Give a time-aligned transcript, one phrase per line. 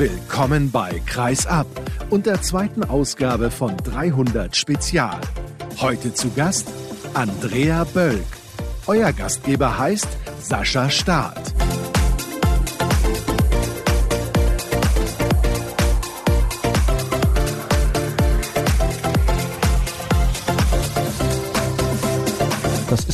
[0.00, 1.66] Willkommen bei Kreis ab
[2.08, 5.20] und der zweiten Ausgabe von 300 Spezial.
[5.78, 6.68] Heute zu Gast
[7.12, 8.24] Andrea Bölk.
[8.86, 10.08] Euer Gastgeber heißt
[10.40, 11.59] Sascha Staat.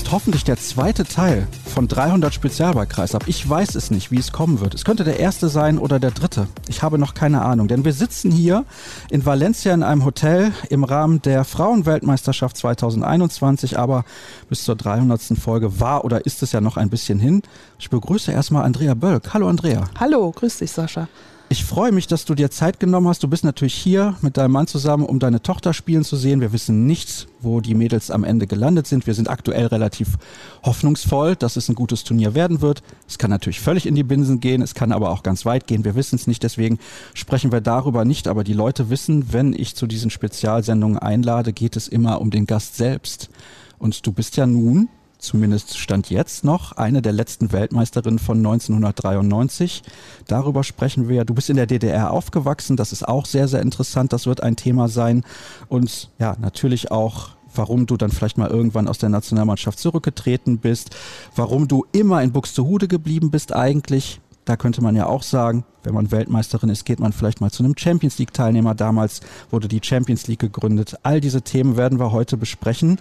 [0.07, 3.27] Ist hoffentlich der zweite Teil von 300 Spezial Kreisab.
[3.27, 4.73] Ich weiß es nicht, wie es kommen wird.
[4.73, 6.47] Es könnte der erste sein oder der dritte.
[6.69, 8.65] Ich habe noch keine Ahnung, denn wir sitzen hier
[9.11, 14.05] in Valencia in einem Hotel im Rahmen der Frauenweltmeisterschaft 2021, aber
[14.49, 15.37] bis zur 300.
[15.41, 17.43] Folge war oder ist es ja noch ein bisschen hin.
[17.81, 19.35] Ich begrüße erstmal Andrea Bölk.
[19.35, 19.87] Hallo Andrea.
[19.99, 21.09] Hallo, grüß dich Sascha.
[21.49, 23.23] Ich freue mich, dass du dir Zeit genommen hast.
[23.23, 26.41] Du bist natürlich hier mit deinem Mann zusammen, um deine Tochter spielen zu sehen.
[26.41, 29.07] Wir wissen nicht, wo die Mädels am Ende gelandet sind.
[29.07, 30.19] Wir sind aktuell relativ
[30.65, 32.83] hoffnungsvoll, dass es ein gutes Turnier werden wird.
[33.07, 35.85] Es kann natürlich völlig in die Binsen gehen, es kann aber auch ganz weit gehen.
[35.85, 36.81] Wir wissen es nicht, deswegen
[37.15, 38.27] sprechen wir darüber nicht.
[38.27, 42.47] Aber die Leute wissen, wenn ich zu diesen Spezialsendungen einlade, geht es immer um den
[42.47, 43.31] Gast selbst.
[43.79, 44.89] Und du bist ja nun
[45.27, 49.83] zumindest stand jetzt noch, eine der letzten Weltmeisterinnen von 1993.
[50.27, 51.25] Darüber sprechen wir.
[51.25, 54.57] Du bist in der DDR aufgewachsen, das ist auch sehr, sehr interessant, das wird ein
[54.57, 55.25] Thema sein.
[55.69, 60.95] Und ja, natürlich auch warum du dann vielleicht mal irgendwann aus der Nationalmannschaft zurückgetreten bist,
[61.35, 64.21] warum du immer in Buxtehude geblieben bist eigentlich.
[64.45, 67.65] Da könnte man ja auch sagen, wenn man Weltmeisterin ist, geht man vielleicht mal zu
[67.65, 68.75] einem Champions League Teilnehmer.
[68.75, 70.97] Damals wurde die Champions League gegründet.
[71.03, 73.01] All diese Themen werden wir heute besprechen.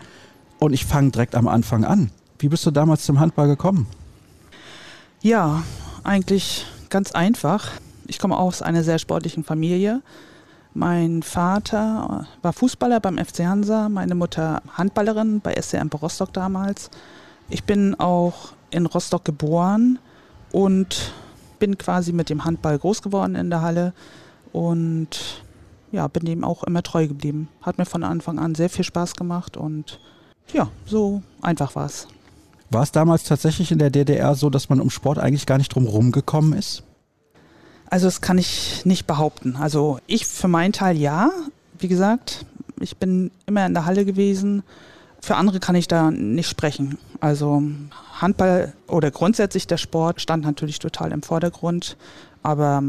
[0.60, 2.12] Und ich fange direkt am Anfang an.
[2.40, 3.88] Wie bist du damals zum Handball gekommen?
[5.22, 5.64] Ja,
[6.04, 7.72] eigentlich ganz einfach.
[8.08, 10.02] Ich komme aus einer sehr sportlichen Familie.
[10.74, 16.90] Mein Vater war Fußballer beim FC Hansa, meine Mutter Handballerin bei SCM Rostock damals.
[17.50, 20.00] Ich bin auch in Rostock geboren
[20.52, 21.14] und
[21.60, 23.94] bin quasi mit dem Handball groß geworden in der Halle
[24.52, 25.44] und
[25.92, 27.48] ja, bin dem auch immer treu geblieben.
[27.62, 30.00] Hat mir von Anfang an sehr viel Spaß gemacht und
[30.54, 32.08] ja, so einfach war es.
[32.70, 35.74] War es damals tatsächlich in der DDR so, dass man um Sport eigentlich gar nicht
[35.74, 36.84] drum rumgekommen ist?
[37.90, 39.56] Also das kann ich nicht behaupten.
[39.56, 41.32] Also ich für meinen Teil ja.
[41.78, 42.46] Wie gesagt,
[42.80, 44.64] ich bin immer in der Halle gewesen.
[45.22, 46.98] Für andere kann ich da nicht sprechen.
[47.20, 47.62] Also
[48.20, 51.98] Handball oder grundsätzlich der Sport stand natürlich total im Vordergrund.
[52.44, 52.84] Aber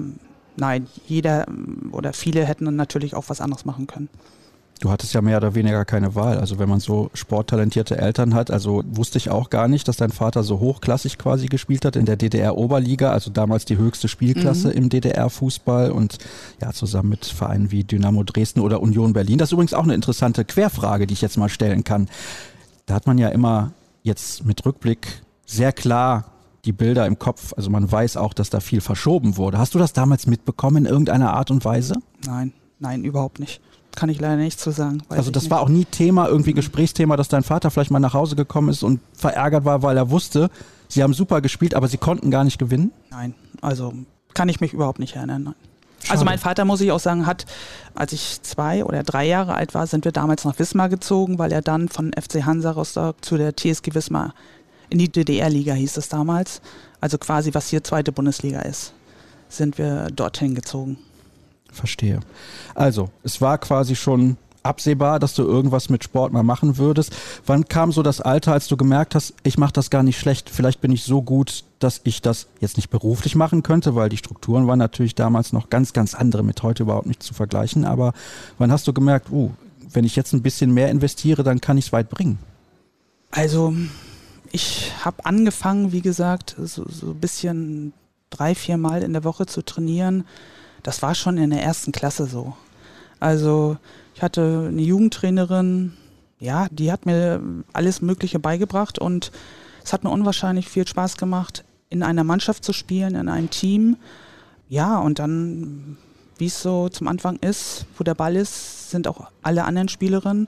[0.56, 1.47] nein, jeder
[1.93, 4.09] oder viele hätten natürlich auch was anderes machen können.
[4.81, 6.38] Du hattest ja mehr oder weniger keine Wahl.
[6.38, 10.10] Also wenn man so sporttalentierte Eltern hat, also wusste ich auch gar nicht, dass dein
[10.10, 14.75] Vater so hochklassig quasi gespielt hat in der DDR-Oberliga, also damals die höchste Spielklasse mhm.
[14.75, 16.19] im DDR-Fußball und
[16.60, 19.38] ja, zusammen mit Vereinen wie Dynamo Dresden oder Union Berlin.
[19.38, 22.09] Das ist übrigens auch eine interessante Querfrage, die ich jetzt mal stellen kann.
[22.84, 23.72] Da hat man ja immer
[24.03, 26.32] jetzt mit Rückblick sehr klar
[26.66, 27.54] die Bilder im Kopf.
[27.56, 29.56] Also man weiß auch, dass da viel verschoben wurde.
[29.56, 31.94] Hast du das damals mitbekommen in irgendeiner Art und Weise?
[32.26, 33.62] Nein, nein, überhaupt nicht
[33.97, 35.03] kann ich leider nichts zu sagen.
[35.09, 38.37] Also das war auch nie Thema, irgendwie Gesprächsthema, dass dein Vater vielleicht mal nach Hause
[38.37, 40.51] gekommen ist und verärgert war, weil er wusste,
[40.89, 42.93] sie haben super gespielt, aber sie konnten gar nicht gewinnen?
[43.11, 43.93] Nein, also
[44.34, 45.43] kann ich mich überhaupt nicht erinnern.
[45.43, 45.55] Nein.
[46.09, 47.47] Also mein Vater, muss ich auch sagen, hat,
[47.97, 51.51] als ich zwei oder drei Jahre alt war, sind wir damals nach Wismar gezogen, weil
[51.51, 54.33] er dann von FC Hansa Rostock zu der TSG Wismar
[54.89, 56.61] in die DDR-Liga hieß es damals,
[57.01, 58.93] also quasi was hier zweite Bundesliga ist,
[59.49, 60.99] sind wir dorthin gezogen.
[61.76, 62.20] Verstehe.
[62.75, 67.14] Also, es war quasi schon absehbar, dass du irgendwas mit Sport mal machen würdest.
[67.47, 70.50] Wann kam so das Alter, als du gemerkt hast, ich mache das gar nicht schlecht,
[70.50, 74.16] vielleicht bin ich so gut, dass ich das jetzt nicht beruflich machen könnte, weil die
[74.16, 77.84] Strukturen waren natürlich damals noch ganz, ganz andere, mit heute überhaupt nicht zu vergleichen.
[77.84, 78.12] Aber
[78.59, 79.50] wann hast du gemerkt, uh,
[79.92, 82.38] wenn ich jetzt ein bisschen mehr investiere, dann kann ich es weit bringen?
[83.31, 83.75] Also,
[84.50, 87.92] ich habe angefangen, wie gesagt, so, so ein bisschen
[88.31, 90.25] drei, vier Mal in der Woche zu trainieren
[90.86, 92.54] das war schon in der ersten Klasse so.
[93.19, 93.76] Also
[94.14, 95.94] ich hatte eine Jugendtrainerin,
[96.38, 97.42] ja, die hat mir
[97.72, 99.33] alles Mögliche beigebracht und
[99.83, 103.97] es hat mir unwahrscheinlich viel Spaß gemacht, in einer Mannschaft zu spielen, in einem Team.
[104.68, 105.97] Ja, und dann,
[106.38, 110.47] wie es so zum Anfang ist, wo der Ball ist, sind auch alle anderen Spielerinnen.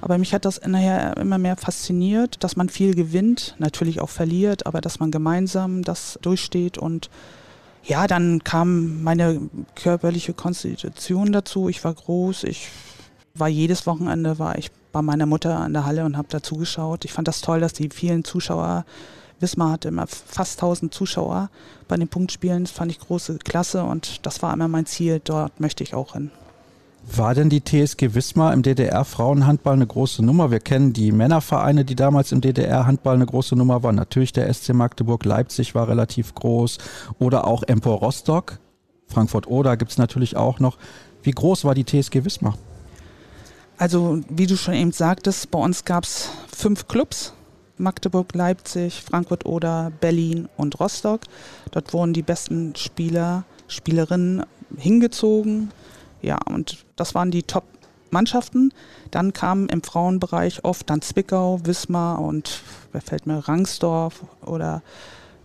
[0.00, 4.66] Aber mich hat das nachher immer mehr fasziniert, dass man viel gewinnt, natürlich auch verliert,
[4.66, 7.10] aber dass man gemeinsam das durchsteht und
[7.84, 9.40] ja, dann kam meine
[9.74, 11.68] körperliche Konstitution dazu.
[11.68, 12.68] Ich war groß, ich
[13.34, 17.04] war jedes Wochenende war ich bei meiner Mutter an der Halle und habe da zugeschaut.
[17.04, 18.84] Ich fand das toll, dass die vielen Zuschauer,
[19.40, 21.50] Wismar hatte immer fast 1000 Zuschauer
[21.86, 22.64] bei den Punktspielen.
[22.64, 25.20] Das fand ich große Klasse und das war immer mein Ziel.
[25.22, 26.30] Dort möchte ich auch hin.
[27.04, 30.50] War denn die TSG Wismar im DDR-Frauenhandball eine große Nummer?
[30.50, 33.96] Wir kennen die Männervereine, die damals im DDR-Handball eine große Nummer waren.
[33.96, 36.78] Natürlich der SC Magdeburg, Leipzig war relativ groß
[37.18, 38.58] oder auch Empor Rostock.
[39.08, 40.76] Frankfurt-Oder gibt es natürlich auch noch.
[41.22, 42.58] Wie groß war die TSG Wismar?
[43.78, 47.32] Also, wie du schon eben sagtest, bei uns gab es fünf Clubs.
[47.78, 51.22] Magdeburg, Leipzig, Frankfurt-Oder, Berlin und Rostock.
[51.70, 54.44] Dort wurden die besten Spieler, Spielerinnen
[54.76, 55.70] hingezogen.
[56.22, 58.72] Ja, und das waren die Top-Mannschaften.
[59.10, 62.62] Dann kamen im Frauenbereich oft dann Zwickau, Wismar und
[62.92, 64.82] wer fällt mir, Rangsdorf oder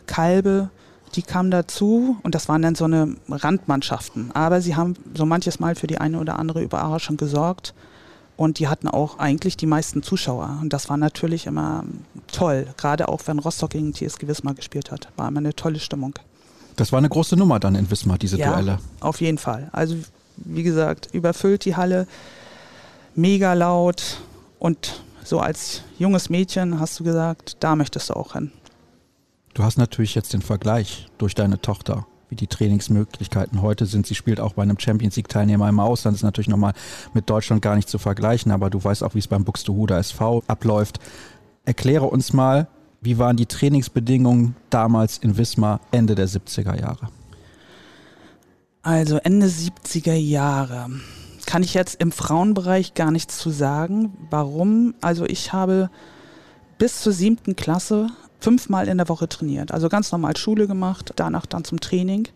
[0.07, 0.69] Kalbe.
[1.15, 4.31] Die kamen dazu und das waren dann so eine Randmannschaften.
[4.33, 7.73] Aber sie haben so manches Mal für die eine oder andere Überraschung gesorgt.
[8.35, 10.57] Und die hatten auch eigentlich die meisten Zuschauer.
[10.61, 11.83] Und das war natürlich immer
[12.31, 12.67] toll.
[12.77, 15.09] Gerade auch, wenn Rostock gegen TSG Wismar gespielt hat.
[15.17, 16.15] War immer eine tolle Stimmung.
[16.75, 18.79] Das war eine große Nummer dann in Wismar, diese ja, Duelle.
[18.99, 19.69] Auf jeden Fall.
[19.71, 19.97] Also,
[20.37, 22.07] wie gesagt, überfüllt die Halle,
[23.15, 24.17] mega laut.
[24.59, 28.51] Und so als junges Mädchen hast du gesagt, da möchtest du auch hin.
[29.53, 34.07] Du hast natürlich jetzt den Vergleich durch deine Tochter wie die Trainingsmöglichkeiten heute sind.
[34.07, 36.73] Sie spielt auch bei einem Champions League-Teilnehmer im Ausland, ist natürlich nochmal
[37.13, 40.41] mit Deutschland gar nicht zu vergleichen, aber du weißt auch, wie es beim Buxtehude SV
[40.47, 40.99] abläuft.
[41.63, 42.67] Erkläre uns mal,
[43.01, 47.09] wie waren die Trainingsbedingungen damals in Wismar Ende der 70er Jahre?
[48.85, 50.89] Also Ende 70er Jahre.
[51.45, 54.11] Kann ich jetzt im Frauenbereich gar nichts zu sagen.
[54.29, 54.93] Warum?
[54.99, 55.89] Also ich habe
[56.77, 58.07] bis zur siebten Klasse
[58.41, 59.71] fünfmal in der Woche trainiert.
[59.71, 62.27] Also ganz normal Schule gemacht, danach dann zum Training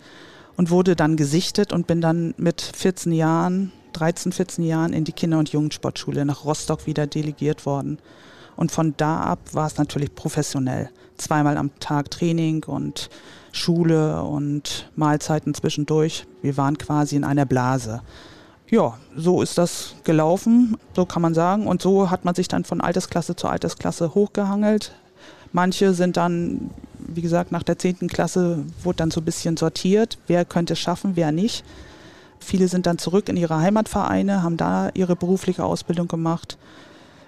[0.55, 5.11] und wurde dann gesichtet und bin dann mit 14 Jahren, 13, 14 Jahren in die
[5.11, 7.97] Kinder- und Jugendsportschule nach Rostock wieder delegiert worden.
[8.55, 10.91] Und von da ab war es natürlich professionell.
[11.17, 13.09] Zweimal am Tag Training und
[13.51, 16.25] Schule und Mahlzeiten zwischendurch.
[16.41, 18.01] Wir waren quasi in einer Blase.
[18.69, 21.67] Ja, so ist das gelaufen, so kann man sagen.
[21.67, 24.93] Und so hat man sich dann von Altersklasse zu Altersklasse hochgehangelt,
[25.51, 28.07] Manche sind dann, wie gesagt, nach der 10.
[28.07, 31.63] Klasse wurde dann so ein bisschen sortiert, wer könnte es schaffen, wer nicht.
[32.39, 36.57] Viele sind dann zurück in ihre Heimatvereine, haben da ihre berufliche Ausbildung gemacht.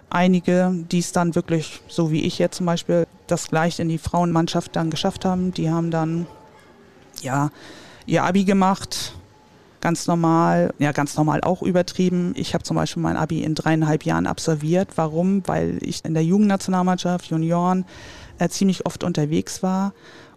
[0.10, 4.00] Einige, die es dann wirklich, so wie ich jetzt zum Beispiel, das gleich in die
[4.00, 6.26] Frauenmannschaft dann geschafft haben, die haben dann
[7.22, 7.52] ja
[8.08, 9.14] ihr Abi gemacht,
[9.82, 12.34] ganz normal, ja ganz normal auch übertrieben.
[12.36, 14.90] Ich habe zum Beispiel mein Abi in dreieinhalb Jahren absolviert.
[14.96, 15.44] Warum?
[15.46, 17.86] Weil ich in der Jugendnationalmannschaft, Junioren,
[18.40, 19.94] äh, ziemlich oft unterwegs war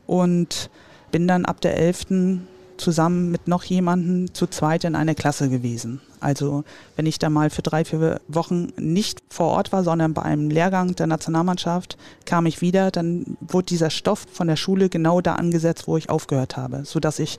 [0.06, 0.70] und
[1.10, 2.42] bin dann ab der 11.
[2.82, 6.00] zusammen mit noch jemandem zu zweit in einer Klasse gewesen.
[6.20, 6.64] Also
[6.96, 10.50] wenn ich da mal für drei, vier Wochen nicht vor Ort war, sondern bei einem
[10.50, 11.96] Lehrgang der Nationalmannschaft,
[12.26, 16.10] kam ich wieder, dann wurde dieser Stoff von der Schule genau da angesetzt, wo ich
[16.10, 17.38] aufgehört habe, sodass ich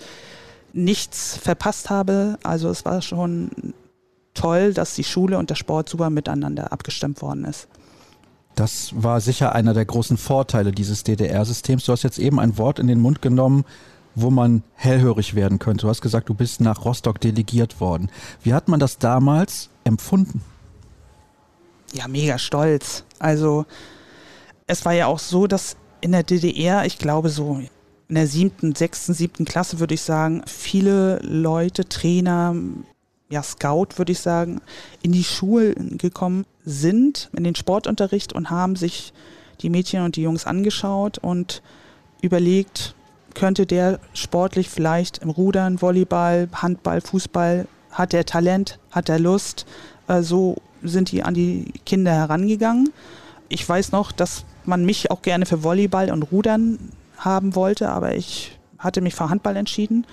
[0.74, 2.38] nichts verpasst habe.
[2.44, 3.52] Also es war schon
[4.34, 7.68] toll, dass die Schule und der Sport super miteinander abgestimmt worden ist.
[8.56, 11.86] Das war sicher einer der großen Vorteile dieses DDR-Systems.
[11.86, 13.66] Du hast jetzt eben ein Wort in den Mund genommen,
[14.16, 15.84] wo man hellhörig werden könnte.
[15.84, 18.10] Du hast gesagt, du bist nach Rostock delegiert worden.
[18.42, 20.42] Wie hat man das damals empfunden?
[21.94, 23.04] Ja, mega stolz.
[23.20, 23.66] Also
[24.68, 27.62] es war ja auch so, dass in der DDR, ich glaube so
[28.08, 32.56] in der siebten, sechsten, siebten Klasse würde ich sagen, viele Leute, Trainer,
[33.30, 34.62] ja, Scout würde ich sagen,
[35.02, 39.14] in die Schulen gekommen sind, in den Sportunterricht und haben sich
[39.62, 41.64] die Mädchen und die Jungs angeschaut und
[42.22, 42.96] überlegt,
[43.34, 49.66] könnte der sportlich vielleicht im Rudern, Volleyball, Handball, Fußball, hat er Talent, hat er Lust?
[50.08, 52.92] Äh, so sind die an die Kinder herangegangen.
[53.50, 56.80] Ich weiß noch, dass man mich auch gerne für Volleyball und Rudern
[57.18, 60.06] haben wollte, aber ich hatte mich für Handball entschieden.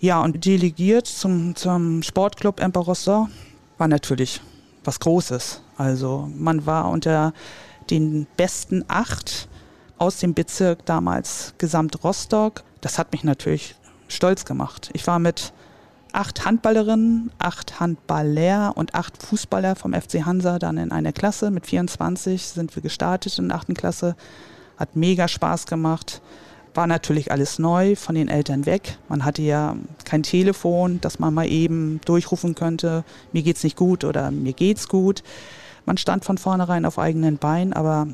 [0.00, 2.96] Ja, und delegiert zum, zum Sportclub Emperor
[3.78, 4.40] war natürlich
[4.84, 5.60] was Großes.
[5.76, 7.32] Also man war unter
[7.90, 9.48] den besten acht
[10.00, 12.62] aus dem Bezirk damals Gesamt Rostock.
[12.80, 13.74] Das hat mich natürlich
[14.08, 14.90] stolz gemacht.
[14.94, 15.52] Ich war mit
[16.12, 21.50] acht Handballerinnen, acht Handballer und acht Fußballer vom FC Hansa dann in einer Klasse.
[21.50, 24.16] Mit 24 sind wir gestartet in der achten Klasse.
[24.78, 26.22] Hat mega Spaß gemacht.
[26.72, 28.96] War natürlich alles neu, von den Eltern weg.
[29.10, 29.76] Man hatte ja
[30.06, 34.88] kein Telefon, dass man mal eben durchrufen könnte, mir geht's nicht gut oder mir geht's
[34.88, 35.22] gut.
[35.84, 38.08] Man stand von vornherein auf eigenen Beinen, aber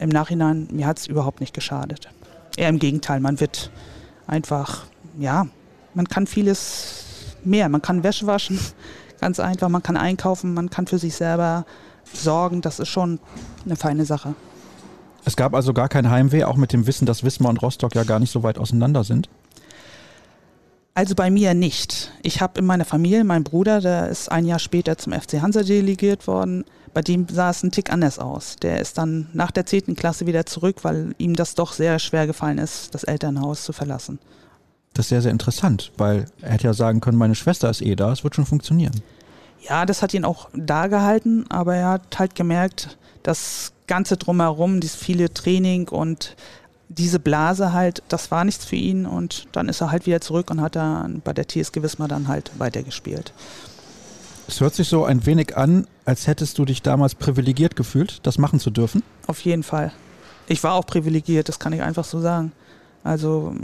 [0.00, 2.08] im Nachhinein, mir hat's überhaupt nicht geschadet.
[2.56, 3.70] Eher im Gegenteil, man wird
[4.26, 4.86] einfach,
[5.18, 5.46] ja,
[5.94, 7.04] man kann vieles
[7.44, 7.68] mehr.
[7.68, 8.58] Man kann Wäsche waschen,
[9.20, 11.64] ganz einfach, man kann einkaufen, man kann für sich selber
[12.12, 12.62] sorgen.
[12.62, 13.20] Das ist schon
[13.64, 14.34] eine feine Sache.
[15.24, 18.04] Es gab also gar kein Heimweh, auch mit dem Wissen, dass Wismar und Rostock ja
[18.04, 19.28] gar nicht so weit auseinander sind?
[21.00, 22.12] Also bei mir nicht.
[22.22, 25.62] Ich habe in meiner Familie, mein Bruder, der ist ein Jahr später zum FC Hansa
[25.62, 26.66] delegiert worden.
[26.92, 28.56] Bei dem sah es ein Tick anders aus.
[28.56, 29.96] Der ist dann nach der 10.
[29.96, 34.18] Klasse wieder zurück, weil ihm das doch sehr schwer gefallen ist, das Elternhaus zu verlassen.
[34.92, 37.96] Das ist sehr, sehr interessant, weil er hätte ja sagen können, meine Schwester ist eh
[37.96, 39.00] da, es wird schon funktionieren.
[39.66, 44.80] Ja, das hat ihn auch da gehalten, aber er hat halt gemerkt, das Ganze drumherum,
[44.80, 46.36] dieses viele Training und
[46.90, 50.50] diese Blase halt, das war nichts für ihn und dann ist er halt wieder zurück
[50.50, 53.32] und hat dann bei der TSG Wismar dann halt weitergespielt.
[54.48, 58.38] Es hört sich so ein wenig an, als hättest du dich damals privilegiert gefühlt, das
[58.38, 59.04] machen zu dürfen.
[59.28, 59.92] Auf jeden Fall.
[60.48, 62.50] Ich war auch privilegiert, das kann ich einfach so sagen.
[63.04, 63.54] Also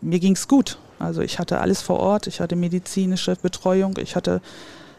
[0.00, 0.78] mir ging es gut.
[0.98, 4.40] Also ich hatte alles vor Ort, ich hatte medizinische Betreuung, ich hatte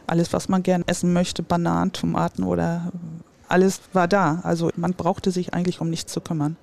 [0.05, 2.93] alles, was man gern essen möchte, Bananen, Tomaten oder
[3.49, 4.39] alles war da.
[4.43, 6.55] Also man brauchte sich eigentlich um nichts zu kümmern.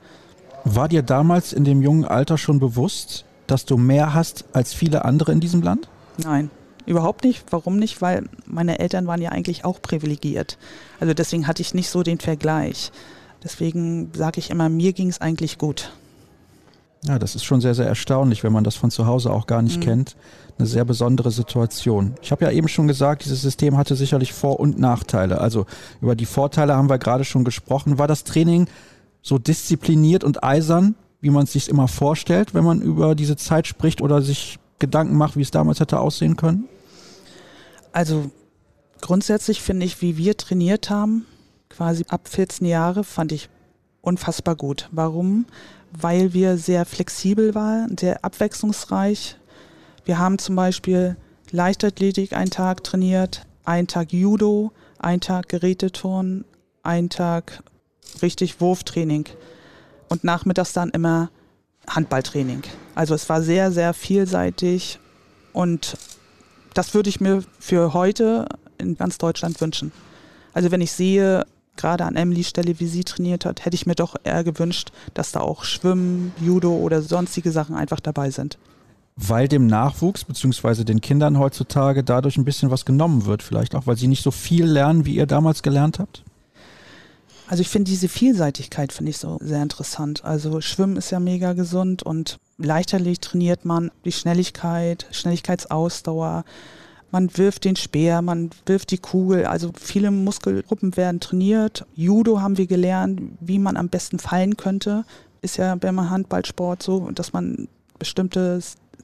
[0.65, 5.05] War dir damals in dem jungen Alter schon bewusst, dass du mehr hast als viele
[5.05, 5.89] andere in diesem Land?
[6.17, 6.51] Nein,
[6.87, 7.45] überhaupt nicht.
[7.51, 8.01] Warum nicht?
[8.01, 10.57] Weil meine Eltern waren ja eigentlich auch privilegiert.
[11.01, 12.93] Also deswegen hatte ich nicht so den Vergleich.
[13.43, 15.93] Deswegen sage ich immer, mir ging es eigentlich gut.
[17.07, 19.61] Ja, das ist schon sehr, sehr erstaunlich, wenn man das von zu Hause auch gar
[19.61, 19.85] nicht mhm.
[19.85, 20.17] kennt.
[20.57, 22.15] Eine sehr besondere Situation.
[22.23, 25.39] Ich habe ja eben schon gesagt, dieses System hatte sicherlich Vor- und Nachteile.
[25.41, 25.67] Also
[26.01, 27.99] über die Vorteile haben wir gerade schon gesprochen.
[27.99, 28.69] War das Training
[29.25, 33.67] so diszipliniert und eisern, wie man es sich immer vorstellt, wenn man über diese Zeit
[33.67, 36.69] spricht oder sich Gedanken macht, wie es damals hätte aussehen können?
[37.91, 38.31] Also
[39.01, 41.27] grundsätzlich finde ich, wie wir trainiert haben,
[41.69, 43.49] quasi ab 14 Jahre, fand ich
[44.03, 44.89] unfassbar gut.
[44.93, 45.47] Warum?
[46.01, 49.37] weil wir sehr flexibel waren, sehr abwechslungsreich.
[50.05, 51.17] Wir haben zum Beispiel
[51.51, 56.45] Leichtathletik einen Tag trainiert, einen Tag Judo, einen Tag Geräteturnen,
[56.83, 57.63] einen Tag
[58.23, 59.27] richtig Wurftraining
[60.09, 61.31] und nachmittags dann immer
[61.89, 62.63] Handballtraining.
[62.95, 64.99] Also es war sehr, sehr vielseitig
[65.53, 65.97] und
[66.75, 68.47] das würde ich mir für heute
[68.79, 69.93] in ganz Deutschland wünschen.
[70.53, 71.45] Also wenn ich sehe,
[71.77, 75.33] gerade an Emilys Stelle, wie sie trainiert hat, hätte ich mir doch eher gewünscht, dass
[75.33, 78.59] da auch Schwimmen, Judo oder sonstige Sachen einfach dabei sind.
[79.17, 80.83] Weil dem Nachwuchs bzw.
[80.85, 84.33] den Kindern heutzutage dadurch ein bisschen was genommen wird, vielleicht auch, weil sie nicht so
[84.33, 86.25] viel lernen, wie ihr damals gelernt habt?
[87.47, 90.25] Also ich finde diese Vielseitigkeit finde ich so sehr interessant.
[90.25, 96.45] Also Schwimmen ist ja mega gesund und leichterlich trainiert man die Schnelligkeit, Schnelligkeitsausdauer,
[97.15, 99.47] man wirft den Speer, man wirft die Kugel.
[99.47, 101.87] Also viele Muskelgruppen werden trainiert.
[101.95, 105.05] Judo haben wir gelernt, wie man am besten fallen könnte.
[105.41, 107.69] Ist ja beim Handballsport so, dass man
[108.01, 108.59] bestimmte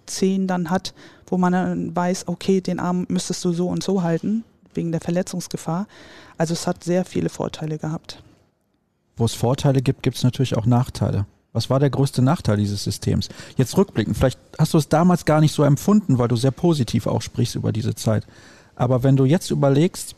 [0.08, 0.92] Szenen dann hat,
[1.28, 4.42] wo man dann weiß, okay, den Arm müsstest du so und so halten,
[4.74, 5.86] wegen der Verletzungsgefahr.
[6.36, 8.24] Also es hat sehr viele Vorteile gehabt.
[9.20, 11.26] Wo es Vorteile gibt, gibt es natürlich auch Nachteile.
[11.52, 13.28] Was war der größte Nachteil dieses Systems?
[13.58, 17.06] Jetzt rückblickend, vielleicht hast du es damals gar nicht so empfunden, weil du sehr positiv
[17.06, 18.26] auch sprichst über diese Zeit.
[18.76, 20.14] Aber wenn du jetzt überlegst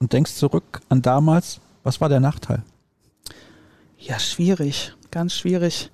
[0.00, 2.62] und denkst zurück an damals, was war der Nachteil?
[3.98, 5.90] Ja, schwierig, ganz schwierig.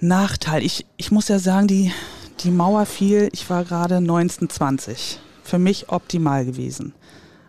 [0.00, 0.64] Nachteil.
[0.64, 1.92] Ich, ich muss ja sagen, die,
[2.40, 5.20] die Mauer fiel, ich war gerade 1920.
[5.44, 6.94] Für mich optimal gewesen.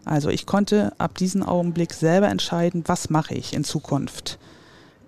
[0.05, 4.37] Also ich konnte ab diesem Augenblick selber entscheiden, was mache ich in Zukunft.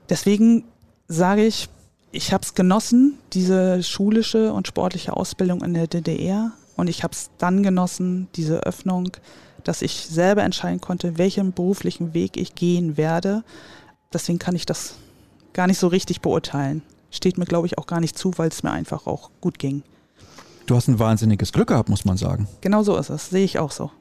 [0.09, 0.63] Deswegen
[1.07, 1.69] sage ich,
[2.11, 6.51] ich habe es genossen, diese schulische und sportliche Ausbildung in der DDR.
[6.75, 9.11] Und ich habe es dann genossen, diese Öffnung,
[9.63, 13.43] dass ich selber entscheiden konnte, welchen beruflichen Weg ich gehen werde.
[14.13, 14.95] Deswegen kann ich das
[15.53, 16.81] gar nicht so richtig beurteilen.
[17.11, 19.83] Steht mir, glaube ich, auch gar nicht zu, weil es mir einfach auch gut ging.
[20.65, 22.47] Du hast ein wahnsinniges Glück gehabt, muss man sagen.
[22.61, 23.91] Genau so ist es, sehe ich auch so.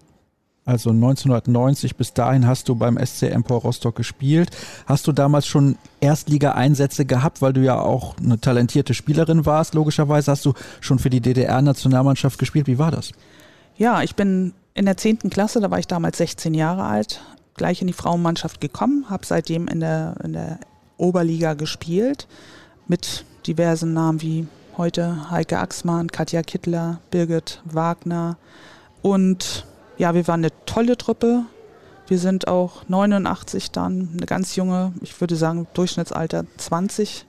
[0.67, 4.51] Also 1990 bis dahin hast du beim SC Empor Rostock gespielt.
[4.87, 10.33] Hast du damals schon Erstliga-Einsätze gehabt, weil du ja auch eine talentierte Spielerin warst, logischerweise?
[10.33, 12.67] Hast du schon für die DDR-Nationalmannschaft gespielt?
[12.67, 13.13] Wie war das?
[13.77, 15.31] Ja, ich bin in der 10.
[15.31, 17.21] Klasse, da war ich damals 16 Jahre alt,
[17.55, 20.59] gleich in die Frauenmannschaft gekommen, habe seitdem in der, in der
[20.97, 22.27] Oberliga gespielt
[22.89, 28.37] mit diversen Namen wie heute Heike Axmann, Katja Kittler, Birgit Wagner
[29.03, 29.65] und
[29.99, 31.43] ja, wir waren eine tolle Truppe.
[32.09, 37.27] Wir sind auch 89 dann, eine ganz junge, ich würde sagen Durchschnittsalter 20,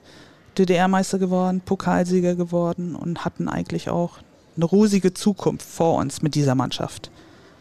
[0.56, 4.18] DDR-Meister geworden, Pokalsieger geworden und hatten eigentlich auch
[4.56, 7.10] eine rosige Zukunft vor uns mit dieser Mannschaft.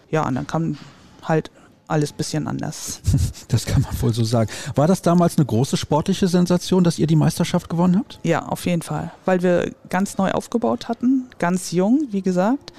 [0.09, 0.77] Ja, und dann kam
[1.23, 1.51] halt
[1.87, 3.01] alles ein bisschen anders.
[3.49, 4.49] Das kann man wohl so sagen.
[4.75, 8.19] War das damals eine große sportliche Sensation, dass ihr die Meisterschaft gewonnen habt?
[8.23, 12.73] Ja, auf jeden Fall, weil wir ganz neu aufgebaut hatten, ganz jung, wie gesagt.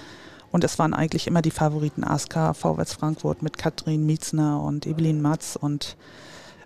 [0.50, 5.20] Und es waren eigentlich immer die Favoriten ASK, Vorwärts Frankfurt mit Katrin Mietzner und Evelyn
[5.20, 5.96] Matz und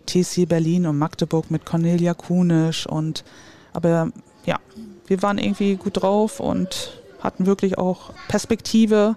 [0.07, 3.25] TC Berlin und Magdeburg mit Cornelia Kunisch und
[3.73, 4.11] aber
[4.45, 4.59] ja,
[5.07, 9.17] wir waren irgendwie gut drauf und hatten wirklich auch Perspektive,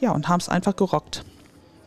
[0.00, 1.24] ja, und haben es einfach gerockt.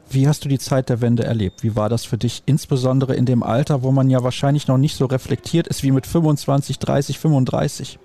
[0.10, 1.64] Wie hast du die Zeit der Wende erlebt?
[1.64, 4.96] Wie war das für dich, insbesondere in dem Alter, wo man ja wahrscheinlich noch nicht
[4.96, 8.00] so reflektiert ist wie mit 25, 30, 35?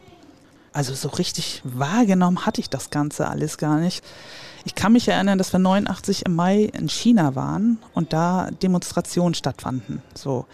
[0.78, 4.04] Also so richtig wahrgenommen hatte ich das Ganze alles gar nicht.
[4.64, 9.34] Ich kann mich erinnern, dass wir 89 im Mai in China waren und da Demonstrationen
[9.34, 10.02] stattfanden.
[10.14, 10.46] So.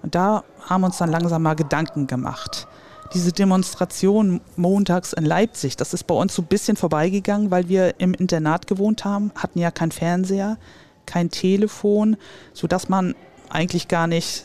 [0.00, 2.68] Und da haben uns dann langsam mal Gedanken gemacht.
[3.12, 7.98] Diese Demonstration montags in Leipzig, das ist bei uns so ein bisschen vorbeigegangen, weil wir
[7.98, 10.58] im Internat gewohnt haben, hatten ja keinen Fernseher,
[11.06, 12.16] kein Telefon,
[12.52, 13.16] sodass man
[13.48, 14.44] eigentlich gar nicht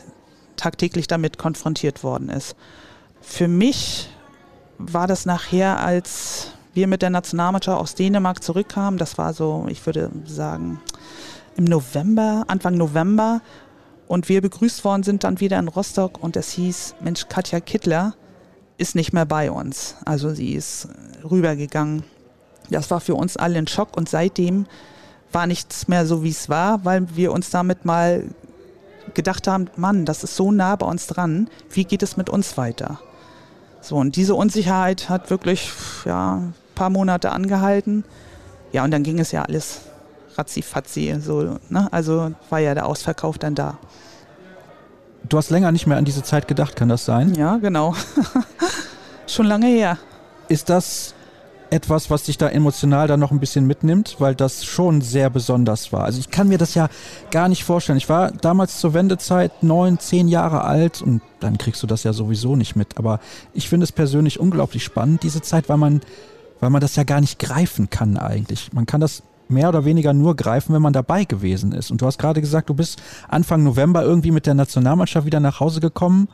[0.56, 2.56] tagtäglich damit konfrontiert worden ist.
[3.20, 4.08] Für mich
[4.78, 9.84] war das nachher, als wir mit der Nationalmannschaft aus Dänemark zurückkamen, das war so, ich
[9.84, 10.80] würde sagen,
[11.56, 13.40] im November, Anfang November,
[14.06, 18.14] und wir begrüßt worden sind dann wieder in Rostock und es hieß, Mensch, Katja Kittler
[18.78, 19.96] ist nicht mehr bei uns.
[20.04, 20.88] Also sie ist
[21.28, 22.04] rübergegangen.
[22.70, 24.66] Das war für uns alle ein Schock und seitdem
[25.30, 28.24] war nichts mehr so, wie es war, weil wir uns damit mal
[29.14, 32.56] gedacht haben, Mann, das ist so nah bei uns dran, wie geht es mit uns
[32.56, 33.00] weiter?
[33.88, 35.70] So, und diese Unsicherheit hat wirklich
[36.04, 38.04] ja, ein paar Monate angehalten.
[38.70, 39.80] Ja, und dann ging es ja alles
[40.36, 41.16] ratzi-fatzi.
[41.22, 41.88] So, ne?
[41.90, 43.78] Also war ja der Ausverkauf dann da.
[45.26, 47.34] Du hast länger nicht mehr an diese Zeit gedacht, kann das sein?
[47.34, 47.94] Ja, genau.
[49.26, 49.96] Schon lange her.
[50.48, 51.14] Ist das
[51.70, 55.92] etwas, was dich da emotional dann noch ein bisschen mitnimmt, weil das schon sehr besonders
[55.92, 56.04] war.
[56.04, 56.88] Also ich kann mir das ja
[57.30, 57.98] gar nicht vorstellen.
[57.98, 62.12] Ich war damals zur Wendezeit neun, zehn Jahre alt und dann kriegst du das ja
[62.12, 62.96] sowieso nicht mit.
[62.98, 63.20] Aber
[63.52, 66.00] ich finde es persönlich unglaublich spannend, diese Zeit, weil man,
[66.60, 68.72] weil man das ja gar nicht greifen kann eigentlich.
[68.72, 71.90] Man kann das mehr oder weniger nur greifen, wenn man dabei gewesen ist.
[71.90, 75.60] Und du hast gerade gesagt, du bist Anfang November irgendwie mit der Nationalmannschaft wieder nach
[75.60, 76.28] Hause gekommen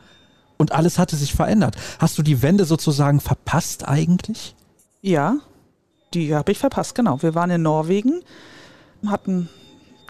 [0.57, 1.75] und alles hatte sich verändert.
[1.99, 4.55] Hast du die Wende sozusagen verpasst eigentlich?
[5.05, 5.37] Ja,
[6.13, 7.21] die habe ich verpasst, genau.
[7.21, 8.23] Wir waren in Norwegen,
[9.05, 9.49] hatten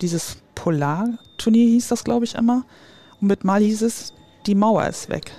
[0.01, 2.63] dieses Polarturnier, hieß das, glaube ich, immer.
[3.19, 4.13] Und mit Mal hieß es,
[4.45, 5.31] die Mauer ist weg.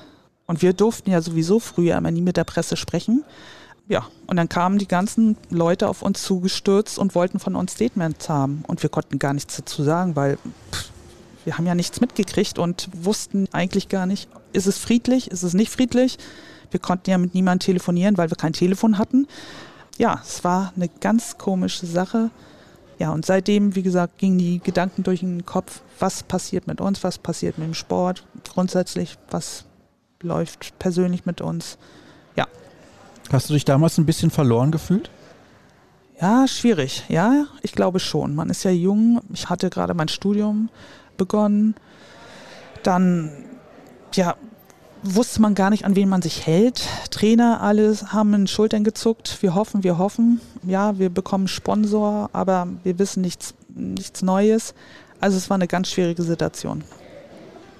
[0.47, 3.25] Und wir durften ja sowieso früher immer nie mit der Presse sprechen
[3.89, 8.29] ja, und dann kamen die ganzen Leute auf uns zugestürzt und wollten von uns Statements
[8.29, 8.65] haben.
[8.67, 10.39] Und wir konnten gar nichts dazu sagen, weil
[10.73, 10.91] pff,
[11.45, 15.55] wir haben ja nichts mitgekriegt und wussten eigentlich gar nicht, ist es friedlich, ist es
[15.55, 16.19] nicht friedlich.
[16.71, 19.27] Wir konnten ja mit niemandem telefonieren, weil wir kein Telefon hatten.
[19.99, 22.31] Ja, es war eine ganz komische Sache.
[22.99, 27.05] Ja, und seitdem, wie gesagt, gingen die Gedanken durch den Kopf, was passiert mit uns,
[27.05, 29.65] was passiert mit dem Sport, grundsätzlich, was
[30.23, 31.77] läuft persönlich mit uns.
[32.37, 32.47] Ja,
[33.31, 35.11] Hast du dich damals ein bisschen verloren gefühlt?
[36.21, 37.05] Ja, schwierig.
[37.09, 38.35] Ja, ich glaube schon.
[38.35, 39.21] Man ist ja jung.
[39.33, 40.71] Ich hatte gerade mein Studium
[41.17, 41.75] begonnen.
[42.83, 43.31] Dann,
[44.15, 44.37] ja,
[45.15, 46.83] wusste man gar nicht, an wen man sich hält.
[47.11, 49.39] Trainer, alle haben in Schultern gezuckt.
[49.41, 50.41] Wir hoffen, wir hoffen.
[50.63, 54.75] Ja, wir bekommen Sponsor, aber wir wissen nichts, nichts Neues.
[55.21, 56.85] Also es war eine ganz schwierige Situation.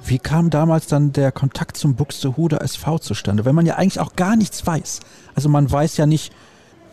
[0.05, 4.15] Wie kam damals dann der Kontakt zum Buxtehude SV zustande, wenn man ja eigentlich auch
[4.15, 5.01] gar nichts weiß?
[5.35, 6.33] Also man weiß ja nicht,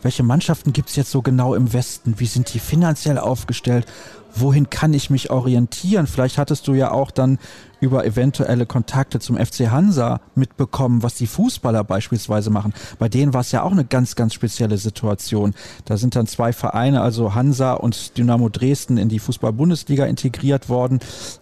[0.02, 3.86] welche Mannschaften gibt es jetzt so genau im Westen, wie sind die finanziell aufgestellt,
[4.34, 6.06] wohin kann ich mich orientieren?
[6.06, 7.38] Vielleicht hattest du ja auch dann
[7.80, 12.72] über eventuelle Kontakte zum FC Hansa mitbekommen, was die Fußballer beispielsweise machen.
[12.98, 15.54] Bei denen war es ja auch eine ganz, ganz spezielle Situation.
[15.84, 21.00] Da sind dann zwei Vereine, also Hansa und Dynamo Dresden, in die Fußball-Bundesliga integriert worden.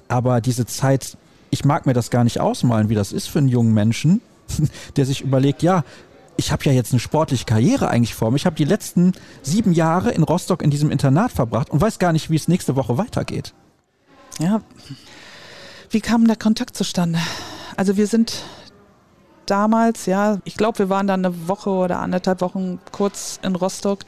[0.09, 1.16] Aber diese Zeit
[1.52, 4.22] ich mag mir das gar nicht ausmalen, wie das ist für einen jungen Menschen,
[4.96, 5.85] der sich überlegt, ja,
[6.37, 8.37] ich habe ja jetzt eine sportliche Karriere eigentlich vor mir.
[8.37, 12.12] Ich habe die letzten sieben Jahre in Rostock in diesem Internat verbracht und weiß gar
[12.12, 13.55] nicht, wie es nächste Woche weitergeht.
[14.38, 14.62] Ja,
[15.90, 17.18] wie kam der Kontakt zustande?
[17.77, 18.42] Also wir sind
[19.47, 24.01] damals, ja, ich glaube, wir waren dann eine Woche oder anderthalb Wochen kurz in Rostock,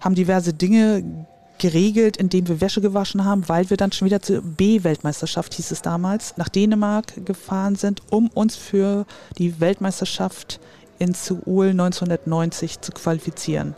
[0.00, 1.26] haben diverse Dinge
[1.58, 5.82] geregelt, indem wir Wäsche gewaschen haben, weil wir dann schon wieder zur B-Weltmeisterschaft, hieß es
[5.82, 10.60] damals, nach Dänemark gefahren sind, um uns für die Weltmeisterschaft
[10.98, 13.74] in Seoul 1990 zu qualifizieren.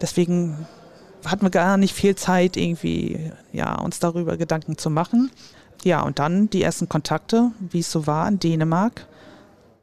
[0.00, 0.66] Deswegen
[1.24, 5.30] hatten wir gar nicht viel Zeit, irgendwie ja, uns darüber Gedanken zu machen.
[5.82, 9.06] Ja, und dann die ersten Kontakte, wie es so war in Dänemark,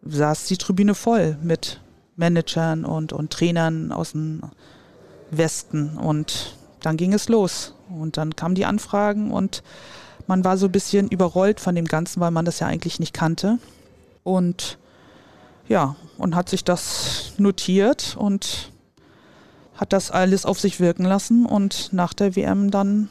[0.04, 1.80] saß die Tribüne voll mit
[2.16, 4.42] Managern und, und Trainern aus dem
[5.32, 5.98] Westen.
[5.98, 7.74] Und dann ging es los.
[7.90, 9.64] Und dann kamen die Anfragen und
[10.28, 13.14] man war so ein bisschen überrollt von dem Ganzen, weil man das ja eigentlich nicht
[13.14, 13.58] kannte.
[14.24, 14.78] Und
[15.72, 18.74] ja, und hat sich das notiert und
[19.76, 21.46] hat das alles auf sich wirken lassen.
[21.46, 23.08] Und nach der WM dann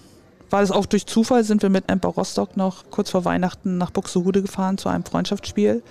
[0.50, 3.90] war es auch durch Zufall, sind wir mit Emper Rostock noch kurz vor Weihnachten nach
[3.90, 5.82] Buxtehude gefahren zu einem Freundschaftsspiel.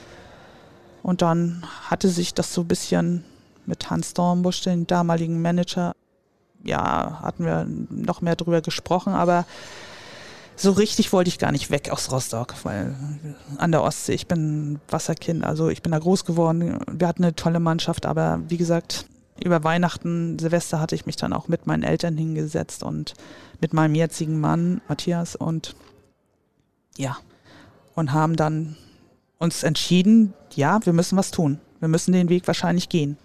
[1.01, 3.23] Und dann hatte sich das so ein bisschen
[3.65, 5.93] mit Hans Dornbusch, den damaligen Manager,
[6.63, 9.45] ja, hatten wir noch mehr drüber gesprochen, aber
[10.59, 12.95] so richtig wollte ich gar nicht weg aus Rostock, weil
[13.57, 16.79] an der Ostsee, ich bin Wasserkind, also ich bin da groß geworden.
[16.91, 19.05] Wir hatten eine tolle Mannschaft, aber wie gesagt,
[19.43, 23.13] über Weihnachten, Silvester hatte ich mich dann auch mit meinen Eltern hingesetzt und
[23.61, 25.75] mit meinem jetzigen Mann, Matthias, und
[26.97, 27.17] ja,
[27.95, 28.75] und haben dann
[29.37, 31.59] uns entschieden, ja, wir müssen was tun.
[31.79, 33.17] Wir müssen den Weg wahrscheinlich gehen.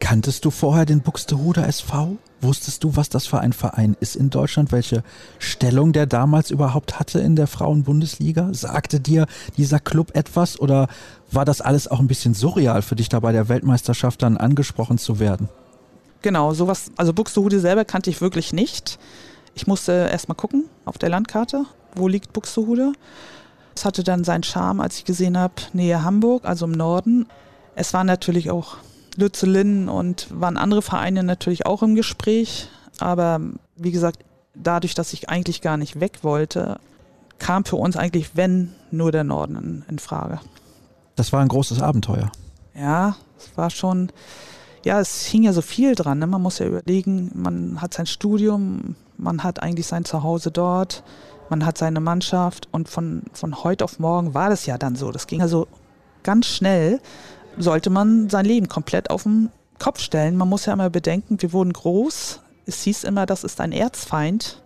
[0.00, 2.16] Kanntest du vorher den Buxtehuder SV?
[2.40, 4.72] Wusstest du, was das für ein Verein ist in Deutschland?
[4.72, 5.04] Welche
[5.38, 8.48] Stellung der damals überhaupt hatte in der Frauenbundesliga?
[8.52, 9.26] Sagte dir
[9.58, 10.88] dieser Club etwas oder
[11.30, 14.96] war das alles auch ein bisschen surreal für dich, da bei der Weltmeisterschaft dann angesprochen
[14.96, 15.48] zu werden?
[16.22, 18.98] Genau, sowas, also Buxtehude selber kannte ich wirklich nicht.
[19.54, 22.92] Ich musste erstmal gucken auf der Landkarte, wo liegt Buxtehude.
[23.76, 27.26] Es hatte dann seinen Charme, als ich gesehen habe, Nähe Hamburg, also im Norden.
[27.74, 28.78] Es war natürlich auch
[29.16, 32.68] Lützelin und waren andere Vereine natürlich auch im Gespräch.
[32.98, 33.40] Aber
[33.76, 36.78] wie gesagt, dadurch, dass ich eigentlich gar nicht weg wollte,
[37.38, 40.40] kam für uns eigentlich, wenn, nur der Norden in, in Frage.
[41.16, 42.30] Das war ein großes Abenteuer.
[42.74, 44.12] Ja, es war schon,
[44.84, 46.18] ja, es hing ja so viel dran.
[46.18, 46.26] Ne?
[46.26, 51.02] Man muss ja überlegen, man hat sein Studium, man hat eigentlich sein Zuhause dort,
[51.48, 55.10] man hat seine Mannschaft und von, von heute auf morgen war das ja dann so.
[55.10, 55.66] Das ging also
[56.22, 57.00] ganz schnell
[57.58, 60.36] sollte man sein Leben komplett auf den Kopf stellen.
[60.36, 62.40] Man muss ja immer bedenken, wir wurden groß.
[62.66, 64.62] Es hieß immer, das ist ein Erzfeind.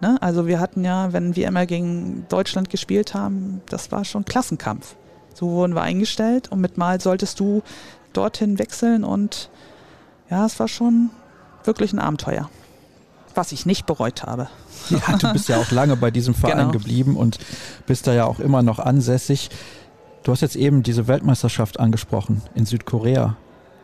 [0.00, 0.16] Ne?
[0.20, 4.96] Also wir hatten ja, wenn wir immer gegen Deutschland gespielt haben, das war schon Klassenkampf.
[5.34, 7.62] So wurden wir eingestellt und mit Mal solltest du
[8.12, 9.48] dorthin wechseln und
[10.30, 11.10] ja, es war schon
[11.64, 12.50] wirklich ein Abenteuer,
[13.34, 14.48] was ich nicht bereut habe.
[14.90, 16.70] Ja, du bist ja auch lange bei diesem Verein genau.
[16.70, 17.38] geblieben und
[17.86, 19.50] bist da ja auch immer noch ansässig.
[20.22, 23.36] Du hast jetzt eben diese Weltmeisterschaft angesprochen in Südkorea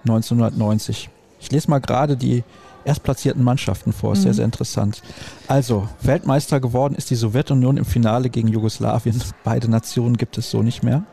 [0.05, 1.11] 1990.
[1.41, 2.45] Ich lese mal gerade die
[2.85, 4.23] erstplatzierten Mannschaften vor, ist mhm.
[4.23, 5.03] sehr, sehr interessant.
[5.49, 9.21] Also, Weltmeister geworden ist die Sowjetunion im Finale gegen Jugoslawien.
[9.43, 11.05] Beide Nationen gibt es so nicht mehr.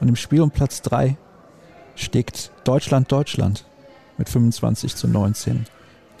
[0.00, 1.16] Und im Spiel um Platz 3
[1.94, 3.64] steckt Deutschland Deutschland
[4.16, 5.66] mit 25 zu 19.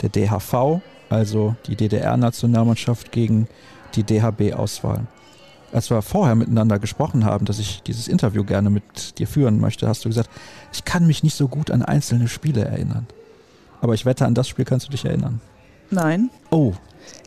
[0.02, 3.48] Der DHV, also die DDR-Nationalmannschaft gegen
[3.94, 5.06] die DHB-Auswahl
[5.76, 9.86] als wir vorher miteinander gesprochen haben, dass ich dieses Interview gerne mit dir führen möchte,
[9.86, 10.30] hast du gesagt,
[10.72, 13.06] ich kann mich nicht so gut an einzelne Spiele erinnern.
[13.82, 15.42] Aber ich wette, an das Spiel kannst du dich erinnern.
[15.90, 16.30] Nein.
[16.50, 16.72] Oh.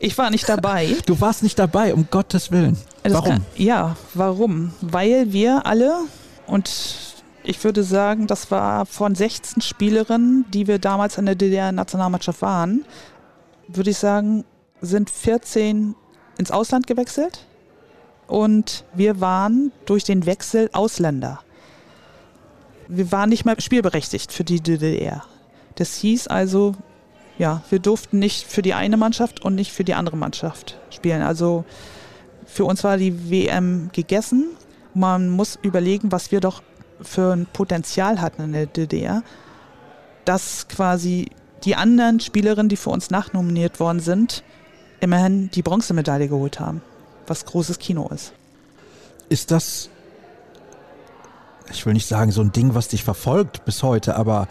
[0.00, 0.96] Ich war nicht dabei.
[1.06, 2.76] Du warst nicht dabei, um Gottes Willen.
[3.04, 3.28] Das warum?
[3.28, 4.72] Kann, ja, warum?
[4.80, 6.00] Weil wir alle,
[6.48, 6.72] und
[7.44, 12.84] ich würde sagen, das war von 16 Spielerinnen, die wir damals in der DDR-Nationalmannschaft waren,
[13.68, 14.44] würde ich sagen,
[14.80, 15.94] sind 14
[16.36, 17.46] ins Ausland gewechselt
[18.30, 21.40] und wir waren durch den Wechsel Ausländer.
[22.88, 25.24] Wir waren nicht mehr spielberechtigt für die DDR.
[25.74, 26.74] Das hieß also,
[27.38, 31.22] ja, wir durften nicht für die eine Mannschaft und nicht für die andere Mannschaft spielen.
[31.22, 31.64] Also
[32.46, 34.50] für uns war die WM gegessen.
[34.94, 36.62] Man muss überlegen, was wir doch
[37.00, 39.22] für ein Potenzial hatten in der DDR,
[40.24, 41.30] dass quasi
[41.64, 44.44] die anderen Spielerinnen, die für uns nachnominiert worden sind,
[45.00, 46.82] immerhin die Bronzemedaille geholt haben
[47.30, 48.32] was großes Kino ist.
[49.28, 49.88] Ist das,
[51.70, 54.48] ich will nicht sagen, so ein Ding, was dich verfolgt bis heute, aber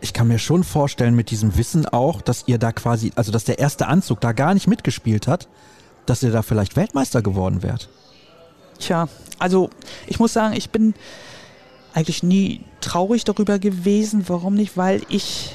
[0.00, 3.44] ich kann mir schon vorstellen, mit diesem Wissen auch, dass ihr da quasi, also dass
[3.44, 5.48] der erste Anzug da gar nicht mitgespielt hat,
[6.06, 7.90] dass ihr da vielleicht Weltmeister geworden wärt.
[8.78, 9.08] Tja,
[9.38, 9.70] also
[10.06, 10.94] ich muss sagen, ich bin
[11.92, 14.24] eigentlich nie traurig darüber gewesen.
[14.28, 14.76] Warum nicht?
[14.76, 15.54] Weil ich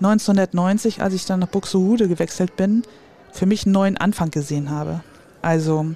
[0.00, 2.82] 1990, als ich dann nach Buxtehude gewechselt bin,
[3.32, 5.02] für mich einen neuen Anfang gesehen habe.
[5.42, 5.86] Also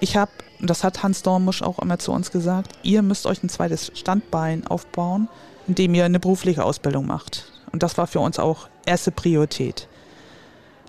[0.00, 3.48] ich habe, das hat Hans Dormusch auch immer zu uns gesagt, ihr müsst euch ein
[3.48, 5.28] zweites Standbein aufbauen,
[5.68, 7.52] indem ihr eine berufliche Ausbildung macht.
[7.70, 9.88] Und das war für uns auch erste Priorität.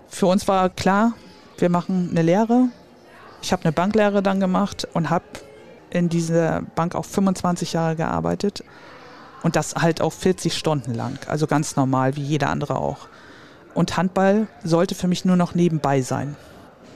[0.08, 1.12] Für uns war klar,
[1.58, 2.68] wir machen eine Lehre.
[3.42, 5.24] Ich habe eine Banklehre dann gemacht und habe
[5.90, 8.64] in dieser Bank auch 25 Jahre gearbeitet.
[9.42, 13.08] Und das halt auch 40 Stunden lang, also ganz normal, wie jeder andere auch.
[13.74, 16.36] Und Handball sollte für mich nur noch nebenbei sein.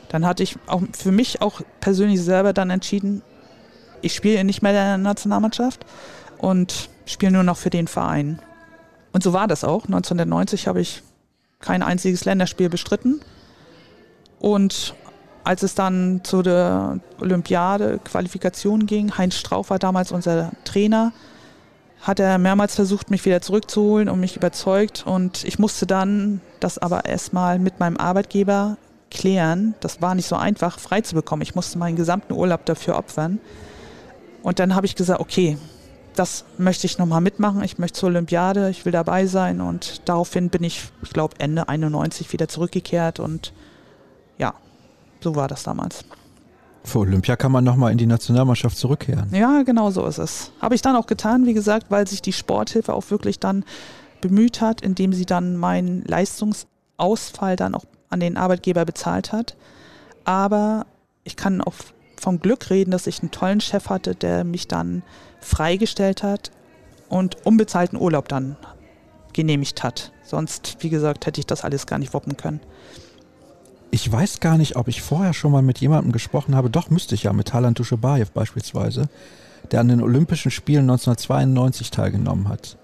[0.08, 3.22] Dann hatte ich auch für mich auch persönlich selber dann entschieden,
[4.00, 5.84] ich spiele nicht mehr in der Nationalmannschaft
[6.38, 8.40] und spiele nur noch für den Verein.
[9.12, 9.84] Und so war das auch.
[9.84, 11.02] 1990 habe ich
[11.60, 13.20] kein einziges Länderspiel bestritten.
[14.38, 14.94] Und
[15.44, 21.12] als es dann zu der Olympiade Qualifikation ging, Heinz Strauch war damals unser Trainer,
[22.00, 25.04] hat er mehrmals versucht, mich wieder zurückzuholen und mich überzeugt.
[25.06, 28.76] Und ich musste dann das aber erstmal mit meinem Arbeitgeber
[29.10, 29.74] klären.
[29.80, 31.42] Das war nicht so einfach, frei zu bekommen.
[31.42, 33.40] Ich musste meinen gesamten Urlaub dafür opfern.
[34.42, 35.58] Und dann habe ich gesagt, okay,
[36.14, 37.62] das möchte ich nochmal mitmachen.
[37.62, 39.60] Ich möchte zur Olympiade, ich will dabei sein.
[39.60, 43.20] Und daraufhin bin ich, ich glaube, Ende 91 wieder zurückgekehrt.
[43.20, 43.52] Und
[44.36, 44.54] ja,
[45.20, 46.04] so war das damals.
[46.84, 49.28] Für Olympia kann man nochmal in die Nationalmannschaft zurückkehren.
[49.32, 50.52] Ja, genau so ist es.
[50.60, 53.64] Habe ich dann auch getan, wie gesagt, weil sich die Sporthilfe auch wirklich dann
[54.20, 59.56] bemüht hat, indem sie dann meinen Leistungsausfall dann auch an den Arbeitgeber bezahlt hat.
[60.24, 60.86] Aber
[61.24, 61.74] ich kann auch
[62.16, 65.02] vom Glück reden, dass ich einen tollen Chef hatte, der mich dann
[65.40, 66.50] freigestellt hat
[67.08, 68.56] und unbezahlten Urlaub dann
[69.32, 70.12] genehmigt hat.
[70.24, 72.60] Sonst, wie gesagt, hätte ich das alles gar nicht wuppen können.
[73.90, 76.68] Ich weiß gar nicht, ob ich vorher schon mal mit jemandem gesprochen habe.
[76.68, 79.08] Doch, müsste ich ja, mit Talan Duschebaev beispielsweise,
[79.70, 82.76] der an den Olympischen Spielen 1992 teilgenommen hat.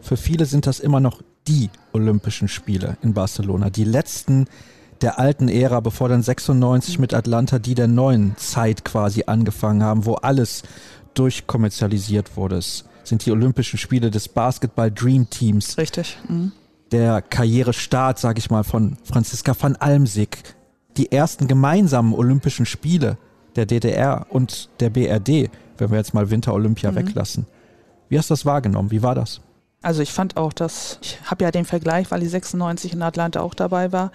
[0.00, 3.70] Für viele sind das immer noch die Olympischen Spiele in Barcelona.
[3.70, 4.46] Die letzten
[5.00, 10.06] der alten Ära, bevor dann 96 mit Atlanta die der neuen Zeit quasi angefangen haben,
[10.06, 10.62] wo alles
[11.14, 12.56] durchkommerzialisiert wurde.
[12.56, 15.76] Es sind die Olympischen Spiele des Basketball Dream Teams.
[15.76, 16.16] Richtig.
[16.28, 16.52] Mhm
[16.92, 20.38] der Karrierestart, sage ich mal, von Franziska van Almsick,
[20.96, 23.16] die ersten gemeinsamen Olympischen Spiele
[23.56, 26.96] der DDR und der BRD, wenn wir jetzt mal Winter-Olympia mhm.
[26.96, 27.46] weglassen.
[28.08, 28.90] Wie hast du das wahrgenommen?
[28.90, 29.40] Wie war das?
[29.82, 33.40] Also ich fand auch, dass, ich habe ja den Vergleich, weil die 96 in Atlanta
[33.40, 34.12] auch dabei war,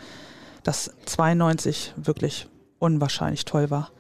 [0.64, 2.48] dass 92 wirklich
[2.80, 3.92] unwahrscheinlich toll war.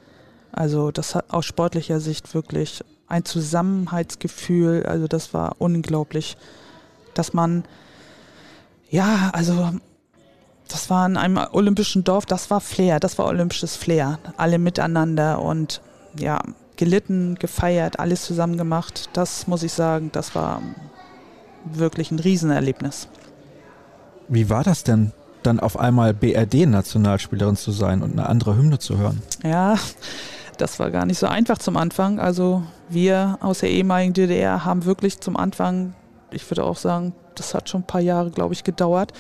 [0.52, 6.38] Also das hat aus sportlicher Sicht wirklich ein Zusammenhaltsgefühl, also das war unglaublich,
[7.14, 7.64] dass man
[8.90, 9.72] ja, also
[10.68, 14.20] das war in einem olympischen Dorf, das war Flair, das war olympisches Flair.
[14.38, 15.82] Alle miteinander und
[16.18, 16.42] ja,
[16.76, 19.10] gelitten, gefeiert, alles zusammen gemacht.
[19.14, 20.62] Das muss ich sagen, das war
[21.74, 23.08] wirklich ein Riesenerlebnis.
[24.28, 25.12] Wie war das denn,
[25.44, 29.22] dann auf einmal BRD-Nationalspielerin zu sein und eine andere Hymne zu hören?
[29.44, 29.78] Ja,
[30.58, 32.20] das war gar nicht so einfach zum Anfang.
[32.20, 35.94] Also wir aus der ehemaligen DDR haben wirklich zum Anfang,
[36.32, 39.14] ich würde auch sagen, das hat schon ein paar Jahre, glaube ich, gedauert,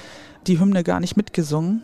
[0.47, 1.81] die Hymne gar nicht mitgesungen,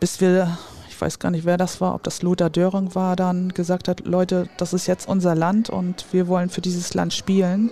[0.00, 0.56] bis wir,
[0.88, 4.06] ich weiß gar nicht, wer das war, ob das Lothar Döring war, dann gesagt hat,
[4.06, 7.70] Leute, das ist jetzt unser Land und wir wollen für dieses Land spielen.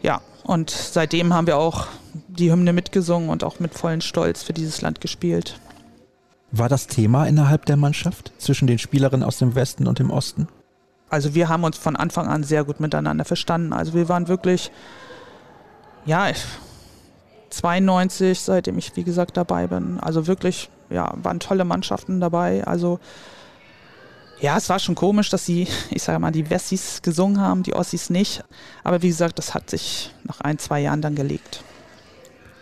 [0.00, 1.88] Ja, und seitdem haben wir auch
[2.26, 5.60] die Hymne mitgesungen und auch mit vollem Stolz für dieses Land gespielt.
[6.52, 10.48] War das Thema innerhalb der Mannschaft zwischen den Spielerinnen aus dem Westen und dem Osten?
[11.10, 13.74] Also wir haben uns von Anfang an sehr gut miteinander verstanden.
[13.74, 14.70] Also wir waren wirklich
[16.06, 16.32] ja,
[17.50, 20.00] 92, seitdem ich wie gesagt dabei bin.
[20.00, 22.66] Also wirklich, ja, waren tolle Mannschaften dabei.
[22.66, 23.00] Also
[24.40, 27.74] ja, es war schon komisch, dass sie, ich sage mal, die Wessis gesungen haben, die
[27.74, 28.44] Ossis nicht.
[28.84, 31.62] Aber wie gesagt, das hat sich nach ein, zwei Jahren dann gelegt.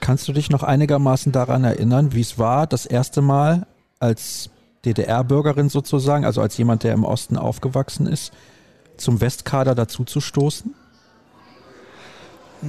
[0.00, 3.66] Kannst du dich noch einigermaßen daran erinnern, wie es war, das erste Mal
[3.98, 4.50] als
[4.84, 8.32] DDR-Bürgerin sozusagen, also als jemand, der im Osten aufgewachsen ist,
[8.96, 10.74] zum Westkader dazu zu stoßen?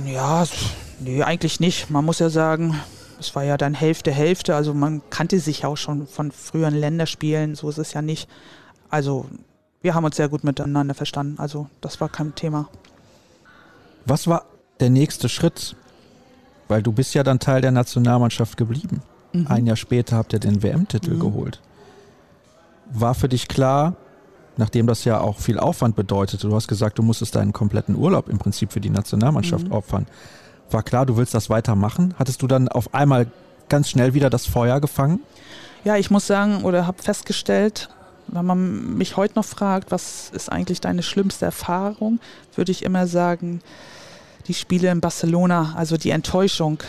[0.06, 0.46] Ja,
[1.00, 1.90] nee, eigentlich nicht.
[1.90, 2.80] Man muss ja sagen,
[3.20, 4.56] es war ja dann Hälfte, Hälfte.
[4.56, 7.56] Also man kannte sich ja auch schon von früheren Länderspielen.
[7.56, 8.28] So ist es ja nicht.
[8.90, 9.26] Also
[9.82, 11.36] wir haben uns sehr gut miteinander verstanden.
[11.40, 12.70] Also das war kein Thema.
[14.06, 14.46] Was war
[14.80, 15.76] der nächste Schritt?
[16.68, 19.02] Weil du bist ja dann Teil der Nationalmannschaft geblieben.
[19.34, 19.48] Mhm.
[19.48, 21.20] Ein Jahr später habt ihr den WM-Titel mhm.
[21.20, 21.62] geholt.
[22.92, 23.96] War für dich klar,
[24.58, 28.30] nachdem das ja auch viel Aufwand bedeutete, du hast gesagt, du musstest deinen kompletten Urlaub
[28.30, 29.74] im Prinzip für die Nationalmannschaft mhm.
[29.74, 30.08] opfern.
[30.72, 32.14] War klar, du willst das weitermachen?
[32.20, 33.28] Hattest du dann auf einmal
[33.70, 35.22] ganz schnell wieder das Feuer gefangen?
[35.84, 37.90] Ja, ich muss sagen oder habe festgestellt,
[38.28, 42.20] wenn man mich heute noch fragt, was ist eigentlich deine schlimmste Erfahrung,
[42.56, 43.62] würde ich immer sagen,
[44.48, 46.82] die Spiele in Barcelona, also die Enttäuschung,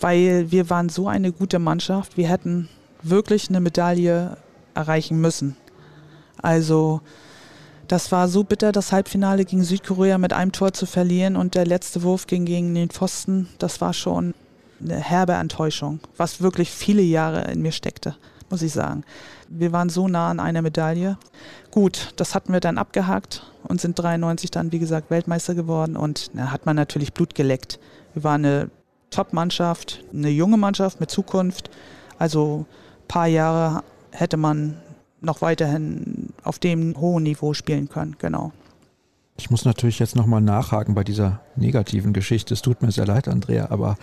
[0.00, 2.68] weil wir waren so eine gute Mannschaft, wir hätten
[3.02, 4.36] wirklich eine Medaille
[4.74, 5.56] erreichen müssen.
[6.42, 7.00] Also
[7.88, 11.66] das war so bitter, das Halbfinale gegen Südkorea mit einem Tor zu verlieren und der
[11.66, 13.48] letzte Wurf ging gegen den Pfosten.
[13.58, 14.34] Das war schon
[14.82, 18.16] eine herbe Enttäuschung, was wirklich viele Jahre in mir steckte,
[18.50, 19.04] muss ich sagen.
[19.48, 21.18] Wir waren so nah an einer Medaille.
[21.70, 26.36] Gut, das hatten wir dann abgehakt und sind 93 dann, wie gesagt, Weltmeister geworden und
[26.36, 27.78] da hat man natürlich Blut geleckt.
[28.14, 28.70] Wir waren eine
[29.10, 31.70] Top-Mannschaft, eine junge Mannschaft mit Zukunft.
[32.18, 34.76] Also ein paar Jahre hätte man
[35.20, 38.16] noch weiterhin auf dem hohen Niveau spielen können.
[38.18, 38.52] Genau.
[39.36, 42.54] Ich muss natürlich jetzt nochmal nachhaken bei dieser negativen Geschichte.
[42.54, 43.96] Es tut mir sehr leid, Andrea, aber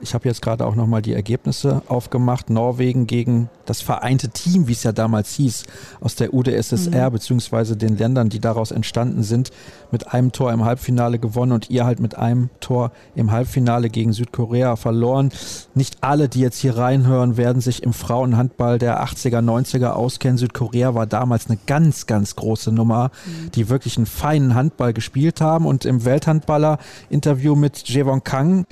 [0.00, 2.50] ich habe jetzt gerade auch nochmal die Ergebnisse aufgemacht.
[2.50, 5.64] Norwegen gegen das vereinte Team, wie es ja damals hieß,
[6.00, 7.12] aus der UdSSR, mhm.
[7.12, 9.52] beziehungsweise den Ländern, die daraus entstanden sind,
[9.92, 14.12] mit einem Tor im Halbfinale gewonnen und ihr halt mit einem Tor im Halbfinale gegen
[14.12, 15.30] Südkorea verloren.
[15.74, 20.38] Nicht alle, die jetzt hier reinhören, werden sich im Frauenhandball der 80er, 90er auskennen.
[20.38, 23.52] Südkorea war damals eine ganz, ganz große Nummer, mhm.
[23.52, 25.66] die wirklich einen feinen Handball Handball gespielt haben.
[25.66, 28.66] Und im Welthandballer-Interview mit Jevon Kang,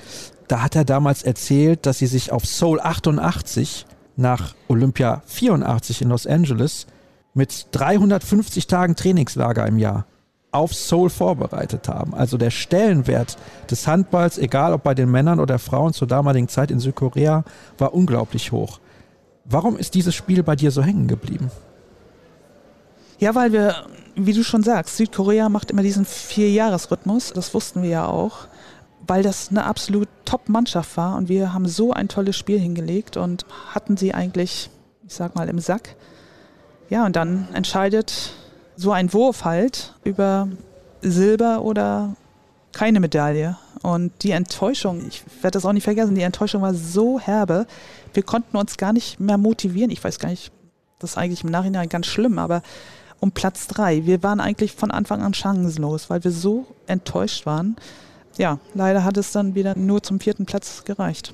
[0.47, 3.85] da hat er damals erzählt, dass sie sich auf Seoul 88
[4.17, 6.87] nach Olympia 84 in Los Angeles
[7.33, 10.05] mit 350 Tagen Trainingslager im Jahr
[10.51, 12.13] auf Seoul vorbereitet haben.
[12.13, 13.37] Also der Stellenwert
[13.69, 17.45] des Handballs, egal ob bei den Männern oder Frauen zur damaligen Zeit in Südkorea,
[17.77, 18.81] war unglaublich hoch.
[19.45, 21.49] Warum ist dieses Spiel bei dir so hängen geblieben?
[23.21, 27.33] Ja, weil wir, wie du schon sagst, Südkorea macht immer diesen Vierjahresrhythmus.
[27.33, 28.47] Das wussten wir ja auch,
[29.05, 33.45] weil das eine absolut Top-Mannschaft war und wir haben so ein tolles Spiel hingelegt und
[33.75, 34.71] hatten sie eigentlich,
[35.07, 35.95] ich sag mal, im Sack.
[36.89, 38.33] Ja, und dann entscheidet
[38.75, 40.47] so ein Wurf halt über
[41.03, 42.15] Silber oder
[42.71, 43.55] keine Medaille.
[43.83, 47.67] Und die Enttäuschung, ich werde das auch nicht vergessen, die Enttäuschung war so herbe.
[48.15, 49.91] Wir konnten uns gar nicht mehr motivieren.
[49.91, 50.51] Ich weiß gar nicht,
[50.97, 52.63] das ist eigentlich im Nachhinein ganz schlimm, aber
[53.21, 54.05] um Platz drei.
[54.05, 57.77] Wir waren eigentlich von Anfang an chancenlos, weil wir so enttäuscht waren.
[58.37, 61.33] Ja, leider hat es dann wieder nur zum vierten Platz gereicht.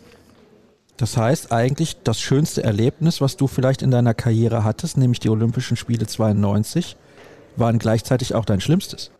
[0.97, 5.29] Das heißt eigentlich das schönste Erlebnis, was du vielleicht in deiner Karriere hattest, nämlich die
[5.29, 6.97] Olympischen Spiele 92,
[7.55, 9.11] waren gleichzeitig auch dein schlimmstes.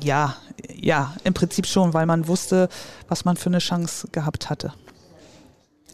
[0.00, 0.36] Ja,
[0.72, 2.68] ja, im Prinzip schon, weil man wusste,
[3.08, 4.72] was man für eine Chance gehabt hatte.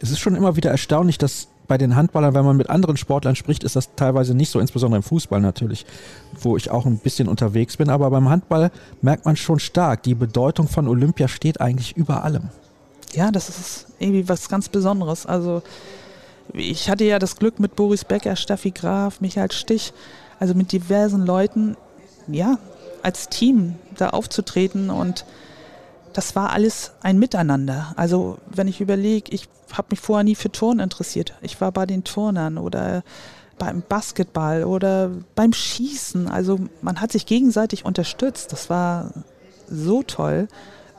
[0.01, 3.35] Es ist schon immer wieder erstaunlich, dass bei den Handballern, wenn man mit anderen Sportlern
[3.35, 5.85] spricht, ist das teilweise nicht so, insbesondere im Fußball natürlich,
[6.39, 7.89] wo ich auch ein bisschen unterwegs bin.
[7.89, 8.71] Aber beim Handball
[9.01, 12.49] merkt man schon stark, die Bedeutung von Olympia steht eigentlich über allem.
[13.13, 15.25] Ja, das ist irgendwie was ganz Besonderes.
[15.25, 15.61] Also
[16.53, 19.93] ich hatte ja das Glück mit Boris Becker, Steffi Graf, Michael Stich,
[20.39, 21.77] also mit diversen Leuten,
[22.27, 22.57] ja,
[23.03, 25.25] als Team da aufzutreten und
[26.13, 27.93] das war alles ein Miteinander.
[27.95, 31.33] Also wenn ich überlege, ich habe mich vorher nie für Turnen interessiert.
[31.41, 33.03] Ich war bei den Turnern oder
[33.57, 36.27] beim Basketball oder beim Schießen.
[36.27, 38.51] Also man hat sich gegenseitig unterstützt.
[38.51, 39.11] Das war
[39.69, 40.47] so toll.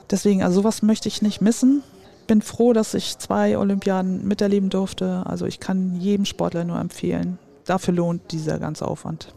[0.09, 1.83] Deswegen, also sowas möchte ich nicht missen.
[2.27, 5.23] Bin froh, dass ich zwei Olympiaden miterleben durfte.
[5.25, 9.33] Also ich kann jedem Sportler nur empfehlen, dafür lohnt dieser ganze Aufwand.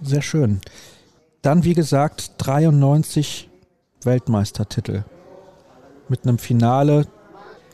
[0.00, 0.60] Sehr schön.
[1.42, 3.47] Dann, wie gesagt, 93
[4.04, 5.04] Weltmeistertitel.
[6.08, 7.06] Mit einem Finale,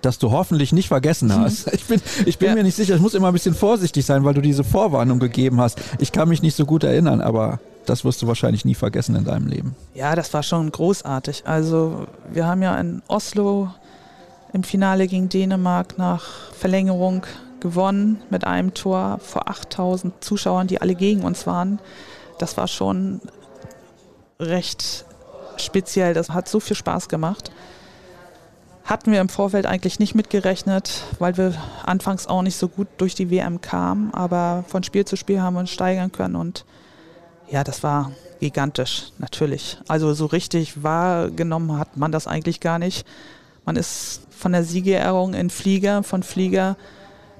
[0.03, 1.41] das du hoffentlich nicht vergessen mhm.
[1.41, 1.73] hast.
[1.73, 2.55] Ich bin, ich bin ja.
[2.55, 5.61] mir nicht sicher, ich muss immer ein bisschen vorsichtig sein, weil du diese Vorwarnung gegeben
[5.61, 5.81] hast.
[5.99, 9.25] Ich kann mich nicht so gut erinnern, aber das wirst du wahrscheinlich nie vergessen in
[9.25, 9.75] deinem Leben.
[9.95, 11.47] Ja, das war schon großartig.
[11.47, 13.71] Also wir haben ja in Oslo
[14.53, 17.27] im Finale gegen Dänemark nach Verlängerung
[17.61, 21.81] gewonnen mit einem Tor vor 8000 Zuschauern, die alle gegen uns waren.
[22.39, 23.21] Das war schon
[24.39, 25.07] recht
[25.61, 26.15] speziell.
[26.15, 27.51] Das hat so viel Spaß gemacht.
[28.85, 33.15] Hatten wir im Vorfeld eigentlich nicht mitgerechnet, weil wir anfangs auch nicht so gut durch
[33.15, 34.13] die WM kamen.
[34.13, 36.65] Aber von Spiel zu Spiel haben wir uns steigern können und
[37.51, 39.79] ja, das war gigantisch, natürlich.
[39.89, 43.07] Also so richtig wahrgenommen hat man das eigentlich gar nicht.
[43.65, 46.77] Man ist von der Siegerehrung in Flieger, von Flieger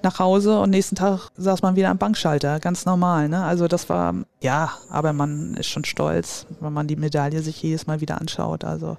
[0.05, 3.29] nach Hause und nächsten Tag saß man wieder am Bankschalter, ganz normal.
[3.29, 3.43] Ne?
[3.43, 7.87] Also das war, ja, aber man ist schon stolz, wenn man die Medaille sich jedes
[7.87, 8.65] Mal wieder anschaut.
[8.65, 8.97] Also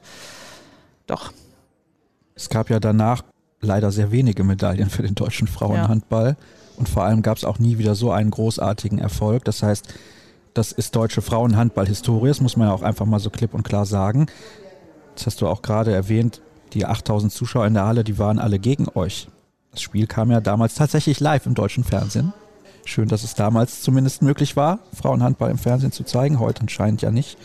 [1.07, 1.31] doch.
[2.35, 3.23] Es gab ja danach
[3.61, 6.29] leider sehr wenige Medaillen für den deutschen Frauenhandball.
[6.29, 6.35] Ja.
[6.77, 9.45] Und vor allem gab es auch nie wieder so einen großartigen Erfolg.
[9.45, 9.93] Das heißt,
[10.53, 13.85] das ist deutsche Frauenhandball-Historie, das muss man ja auch einfach mal so klipp und klar
[13.85, 14.27] sagen.
[15.15, 16.41] Das hast du auch gerade erwähnt,
[16.73, 19.27] die 8000 Zuschauer in der Halle, die waren alle gegen euch.
[19.75, 22.31] Das Spiel kam ja damals tatsächlich live im deutschen Fernsehen.
[22.85, 26.39] Schön, dass es damals zumindest möglich war, Frauenhandball im Fernsehen zu zeigen.
[26.39, 27.37] Heute anscheinend ja nicht.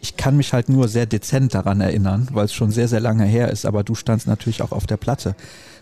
[0.00, 3.24] Ich kann mich halt nur sehr dezent daran erinnern, weil es schon sehr, sehr lange
[3.24, 3.66] her ist.
[3.66, 5.34] Aber du standst natürlich auch auf der Platte.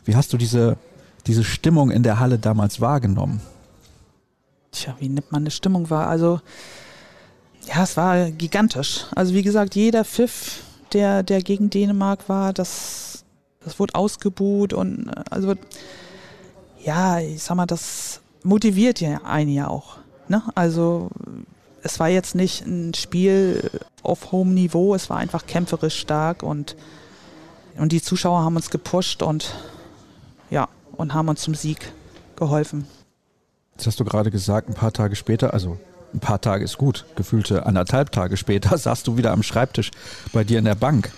[0.06, 0.78] Wie hast du diese,
[1.26, 3.42] diese Stimmung in der Halle damals wahrgenommen?
[4.72, 6.06] Tja, wie nimmt man eine Stimmung wahr?
[6.06, 6.40] Also,
[7.66, 9.04] ja, es war gigantisch.
[9.14, 10.62] Also, wie gesagt, jeder Pfiff,
[10.94, 13.09] der, der gegen Dänemark war, das
[13.64, 15.54] das wurde ausgebuht und äh, also
[16.82, 19.98] ja, ich sag mal, das motiviert ja einen ja auch.
[20.28, 20.42] Ne?
[20.54, 21.10] Also
[21.82, 23.70] es war jetzt nicht ein Spiel
[24.02, 26.76] auf hohem Niveau, es war einfach kämpferisch stark und,
[27.76, 29.54] und die Zuschauer haben uns gepusht und
[30.50, 31.92] ja, und haben uns zum Sieg
[32.36, 32.86] geholfen.
[33.76, 35.78] Jetzt hast du gerade gesagt, ein paar Tage später, also
[36.12, 39.90] ein paar Tage ist gut, gefühlte anderthalb Tage später, saßt du wieder am Schreibtisch
[40.32, 41.10] bei dir in der Bank.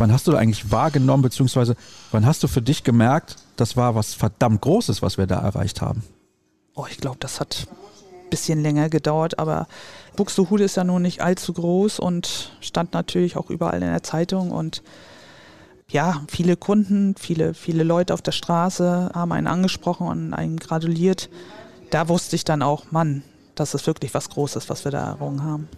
[0.00, 1.76] Wann hast du eigentlich wahrgenommen, beziehungsweise
[2.10, 5.82] wann hast du für dich gemerkt, das war was verdammt Großes, was wir da erreicht
[5.82, 6.02] haben?
[6.74, 9.68] Oh, ich glaube, das hat ein bisschen länger gedauert, aber
[10.16, 14.52] Buxtehude ist ja nun nicht allzu groß und stand natürlich auch überall in der Zeitung
[14.52, 14.82] und
[15.90, 21.28] ja, viele Kunden, viele, viele Leute auf der Straße haben einen angesprochen und einen gratuliert.
[21.90, 23.22] Da wusste ich dann auch, Mann,
[23.54, 25.68] das ist wirklich was Großes, was wir da errungen haben.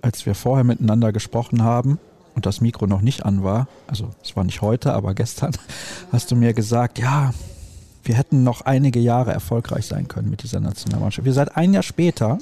[0.00, 1.98] Als wir vorher miteinander gesprochen haben,
[2.34, 5.52] und das Mikro noch nicht an war, also es war nicht heute, aber gestern,
[6.12, 7.32] hast du mir gesagt, ja,
[8.04, 11.24] wir hätten noch einige Jahre erfolgreich sein können mit dieser Nationalmannschaft.
[11.24, 12.38] Wir seid ein Jahr später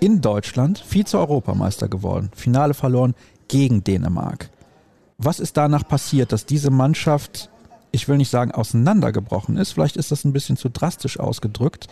[0.00, 3.14] in Deutschland Vize-Europameister geworden, Finale verloren
[3.48, 4.50] gegen Dänemark.
[5.18, 7.50] Was ist danach passiert, dass diese Mannschaft,
[7.92, 11.86] ich will nicht sagen auseinandergebrochen ist, vielleicht ist das ein bisschen zu drastisch ausgedrückt,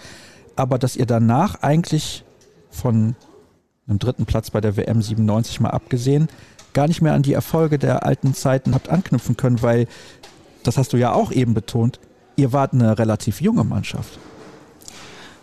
[0.56, 2.24] aber dass ihr danach eigentlich
[2.70, 3.14] von
[3.86, 6.28] einem dritten Platz bei der WM 97 mal abgesehen,
[6.72, 9.86] gar nicht mehr an die Erfolge der alten Zeiten habt anknüpfen können, weil,
[10.62, 12.00] das hast du ja auch eben betont,
[12.36, 14.18] ihr wart eine relativ junge Mannschaft.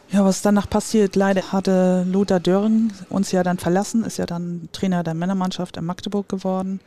[0.09, 4.69] Ja, was danach passiert, leider hatte Lothar Dörren uns ja dann verlassen, ist ja dann
[4.71, 6.79] Trainer der Männermannschaft in Magdeburg geworden.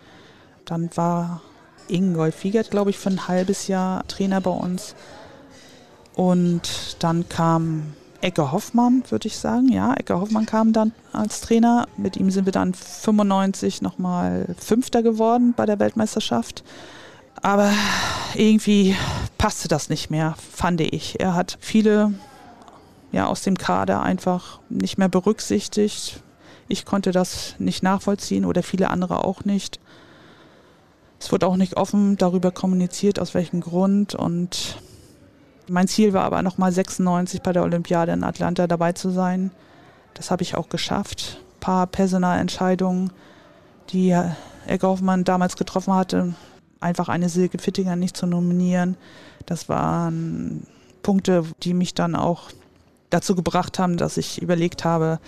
[0.65, 1.43] Dann war
[1.89, 4.95] Ingolf Fiegert, glaube ich, für ein halbes Jahr Trainer bei uns.
[6.15, 9.69] Und dann kam Ecke Hoffmann, würde ich sagen.
[9.69, 11.87] Ja, Ecke Hoffmann kam dann als Trainer.
[11.97, 16.63] Mit ihm sind wir dann 95 nochmal Fünfter geworden bei der Weltmeisterschaft.
[17.43, 17.73] Aber
[18.35, 18.95] irgendwie
[19.39, 21.21] passte das nicht mehr, fand ich.
[21.21, 22.13] Er hat viele
[23.13, 26.23] ja, aus dem Kader einfach nicht mehr berücksichtigt.
[26.69, 29.81] Ich konnte das nicht nachvollziehen oder viele andere auch nicht.
[31.19, 34.15] Es wurde auch nicht offen darüber kommuniziert, aus welchem Grund.
[34.15, 34.77] Und
[35.71, 39.51] mein Ziel war aber nochmal 96 bei der Olympiade in Atlanta dabei zu sein.
[40.15, 41.41] Das habe ich auch geschafft.
[41.57, 43.13] Ein paar Personalentscheidungen,
[43.91, 44.37] die Herr
[44.83, 46.35] Hoffmann damals getroffen hatte,
[46.81, 48.97] einfach eine Silke Fittinger nicht zu nominieren.
[49.47, 50.67] Das waren
[51.03, 52.51] Punkte, die mich dann auch
[53.11, 55.21] dazu gebracht haben, dass ich überlegt habe,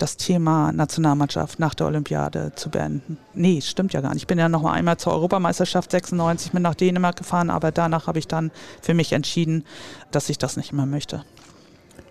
[0.00, 3.18] das Thema Nationalmannschaft nach der Olympiade zu beenden.
[3.34, 4.22] Nee, stimmt ja gar nicht.
[4.22, 8.06] Ich bin ja noch mal einmal zur Europameisterschaft 96 mit nach Dänemark gefahren, aber danach
[8.06, 9.64] habe ich dann für mich entschieden,
[10.10, 11.24] dass ich das nicht mehr möchte.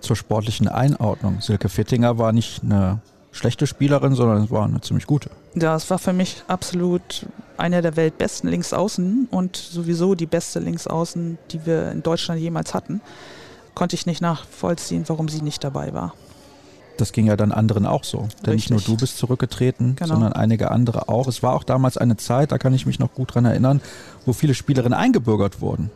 [0.01, 1.41] Zur sportlichen Einordnung.
[1.41, 5.29] Silke Fittinger war nicht eine schlechte Spielerin, sondern es war eine ziemlich gute.
[5.55, 7.25] Ja, es war für mich absolut
[7.57, 13.01] einer der weltbesten Linksaußen und sowieso die beste Linksaußen, die wir in Deutschland jemals hatten.
[13.75, 16.13] Konnte ich nicht nachvollziehen, warum sie nicht dabei war.
[16.99, 18.27] Das ging ja dann anderen auch so.
[18.45, 20.13] Denn nicht nur du bist zurückgetreten, genau.
[20.13, 21.27] sondern einige andere auch.
[21.27, 23.81] Es war auch damals eine Zeit, da kann ich mich noch gut dran erinnern,
[24.25, 25.91] wo viele Spielerinnen eingebürgert wurden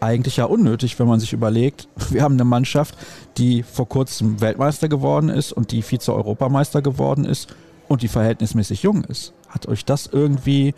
[0.00, 2.96] eigentlich ja unnötig, wenn man sich überlegt, wir haben eine Mannschaft,
[3.38, 7.54] die vor kurzem Weltmeister geworden ist und die Vize-Europameister geworden ist
[7.88, 9.32] und die verhältnismäßig jung ist.
[9.48, 10.74] Hat euch das irgendwie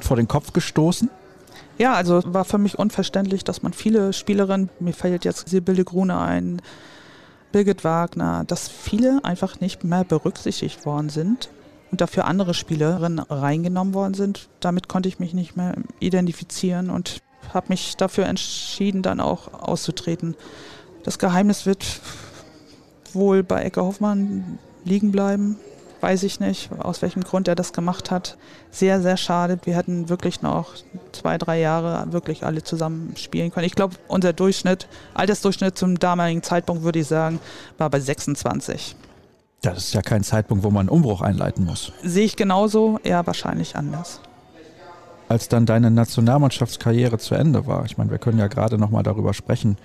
[0.00, 1.10] vor den Kopf gestoßen?
[1.78, 6.18] Ja, also war für mich unverständlich, dass man viele Spielerinnen, mir fällt jetzt Sibylle Grune
[6.18, 6.60] ein,
[7.52, 11.48] Birgit Wagner, dass viele einfach nicht mehr berücksichtigt worden sind
[11.90, 14.48] und dafür andere Spielerinnen reingenommen worden sind.
[14.60, 17.22] Damit konnte ich mich nicht mehr identifizieren und
[17.54, 20.36] habe mich dafür entschieden, dann auch auszutreten.
[21.04, 22.00] Das Geheimnis wird
[23.14, 25.56] wohl bei Ecke Hoffmann liegen bleiben.
[26.00, 28.38] Weiß ich nicht, aus welchem Grund er das gemacht hat.
[28.70, 29.58] Sehr, sehr schade.
[29.64, 30.74] Wir hätten wirklich noch
[31.12, 33.66] zwei, drei Jahre wirklich alle zusammen spielen können.
[33.66, 37.40] Ich glaube, unser Durchschnitt, Altersdurchschnitt zum damaligen Zeitpunkt, würde ich sagen,
[37.78, 38.94] war bei 26.
[39.62, 41.92] Das ist ja kein Zeitpunkt, wo man einen Umbruch einleiten muss.
[42.04, 44.20] Sehe ich genauso, eher wahrscheinlich anders
[45.28, 47.84] als dann deine Nationalmannschaftskarriere zu Ende war.
[47.84, 49.76] Ich meine, wir können ja gerade noch mal darüber sprechen,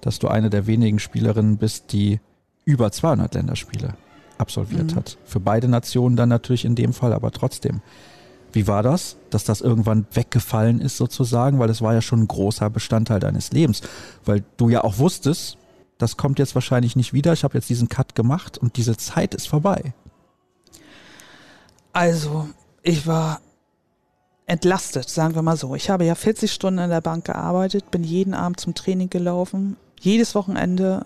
[0.00, 2.20] dass du eine der wenigen Spielerinnen bist, die
[2.64, 3.94] über 200 Länderspiele
[4.38, 4.96] absolviert mhm.
[4.96, 5.18] hat.
[5.24, 7.80] Für beide Nationen dann natürlich in dem Fall, aber trotzdem.
[8.52, 11.58] Wie war das, dass das irgendwann weggefallen ist sozusagen?
[11.58, 13.82] Weil das war ja schon ein großer Bestandteil deines Lebens.
[14.24, 15.58] Weil du ja auch wusstest,
[15.98, 17.32] das kommt jetzt wahrscheinlich nicht wieder.
[17.32, 19.92] Ich habe jetzt diesen Cut gemacht und diese Zeit ist vorbei.
[21.92, 22.48] Also,
[22.82, 23.40] ich war
[24.46, 25.74] entlastet, sagen wir mal so.
[25.74, 29.76] Ich habe ja 40 Stunden in der Bank gearbeitet, bin jeden Abend zum Training gelaufen,
[30.00, 31.04] jedes Wochenende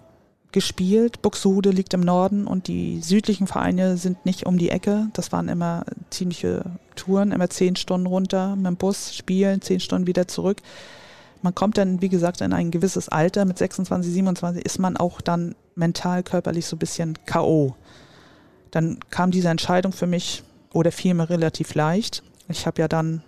[0.53, 1.23] gespielt.
[1.23, 5.09] Buxtehude liegt im Norden und die südlichen Vereine sind nicht um die Ecke.
[5.15, 10.07] Das waren immer ziemliche Touren, immer zehn Stunden runter mit dem Bus, spielen, zehn Stunden
[10.07, 10.59] wieder zurück.
[11.43, 13.45] Man kommt dann, wie gesagt, in ein gewisses Alter.
[13.45, 17.75] Mit 26, 27 ist man auch dann mental, körperlich so ein bisschen K.O.
[18.71, 22.23] Dann kam diese Entscheidung für mich oder fiel mir relativ leicht.
[22.49, 23.23] Ich habe ja dann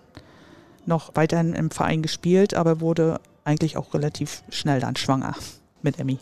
[0.85, 5.35] noch weiterhin im Verein gespielt, aber wurde eigentlich auch relativ schnell dann schwanger
[5.81, 6.19] mit Emmy.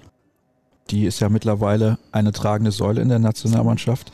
[0.89, 4.11] Die ist ja mittlerweile eine tragende Säule in der Nationalmannschaft.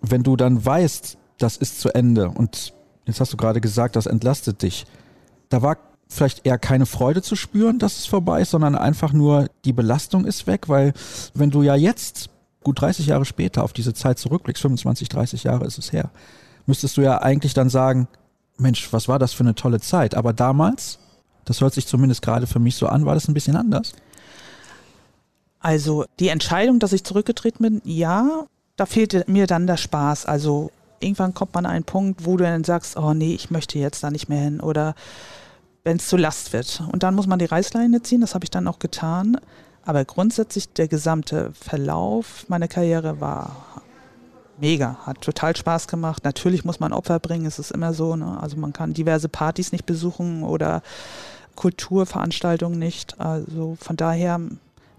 [0.00, 2.72] Wenn du dann weißt, das ist zu Ende und
[3.06, 4.86] jetzt hast du gerade gesagt, das entlastet dich,
[5.48, 5.76] da war
[6.08, 10.24] vielleicht eher keine Freude zu spüren, dass es vorbei ist, sondern einfach nur die Belastung
[10.24, 10.92] ist weg, weil
[11.34, 12.30] wenn du ja jetzt
[12.62, 16.10] gut 30 Jahre später auf diese Zeit zurückblickst, 25, 30 Jahre ist es her,
[16.66, 18.08] müsstest du ja eigentlich dann sagen,
[18.58, 20.14] Mensch, was war das für eine tolle Zeit.
[20.14, 20.98] Aber damals,
[21.44, 23.92] das hört sich zumindest gerade für mich so an, war das ein bisschen anders.
[25.66, 28.46] Also die Entscheidung, dass ich zurückgetreten bin, ja,
[28.76, 30.24] da fehlte mir dann der Spaß.
[30.24, 33.76] Also irgendwann kommt man an einen Punkt, wo du dann sagst, oh nee, ich möchte
[33.80, 34.60] jetzt da nicht mehr hin.
[34.60, 34.94] Oder
[35.82, 36.84] wenn es zu Last wird.
[36.92, 39.40] Und dann muss man die Reißleine ziehen, das habe ich dann auch getan.
[39.84, 43.82] Aber grundsätzlich der gesamte Verlauf meiner Karriere war
[44.58, 46.22] mega, hat total Spaß gemacht.
[46.22, 48.14] Natürlich muss man Opfer bringen, es ist immer so.
[48.14, 48.38] Ne?
[48.40, 50.80] Also man kann diverse Partys nicht besuchen oder
[51.56, 53.18] Kulturveranstaltungen nicht.
[53.18, 54.38] Also von daher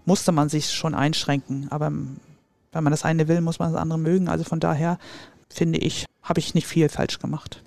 [0.08, 1.68] musste man sich schon einschränken.
[1.70, 1.92] Aber
[2.72, 4.28] wenn man das eine will, muss man das andere mögen.
[4.28, 4.98] Also von daher
[5.50, 7.62] finde ich, habe ich nicht viel falsch gemacht.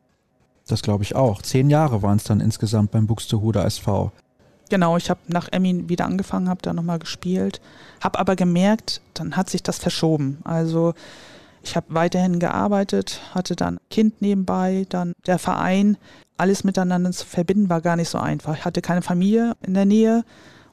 [0.68, 1.42] Das glaube ich auch.
[1.42, 4.12] Zehn Jahre waren es dann insgesamt beim Buxtehuder SV.
[4.70, 7.62] Genau, ich habe nach Emmy wieder angefangen, habe da nochmal gespielt,
[8.02, 10.40] habe aber gemerkt, dann hat sich das verschoben.
[10.44, 10.94] Also
[11.62, 15.98] ich habe weiterhin gearbeitet, hatte dann Kind nebenbei, dann der Verein.
[16.38, 18.58] Alles miteinander zu verbinden war gar nicht so einfach.
[18.58, 20.24] Ich hatte keine Familie in der Nähe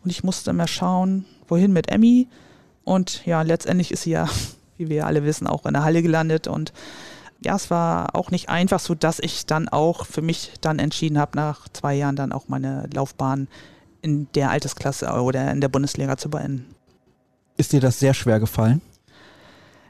[0.05, 2.29] und ich musste immer schauen, wohin mit Emmy.
[2.85, 4.29] Und ja, letztendlich ist sie ja,
[4.77, 6.73] wie wir alle wissen, auch in der Halle gelandet und
[7.45, 11.19] ja, es war auch nicht einfach, so dass ich dann auch für mich dann entschieden
[11.19, 13.49] habe, nach zwei Jahren dann auch meine Laufbahn
[14.03, 16.75] in der Altersklasse oder in der Bundesliga zu beenden.
[17.57, 18.81] Ist dir das sehr schwer gefallen?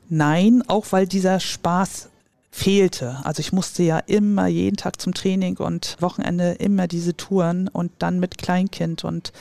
[0.09, 2.09] Nein, auch weil dieser Spaß
[2.51, 3.19] fehlte.
[3.25, 7.93] Also ich musste ja immer jeden Tag zum Training und Wochenende immer diese Touren und
[7.99, 9.33] dann mit Kleinkind und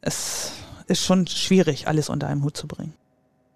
[0.00, 0.52] es
[0.86, 2.94] ist schon schwierig, alles unter einem Hut zu bringen.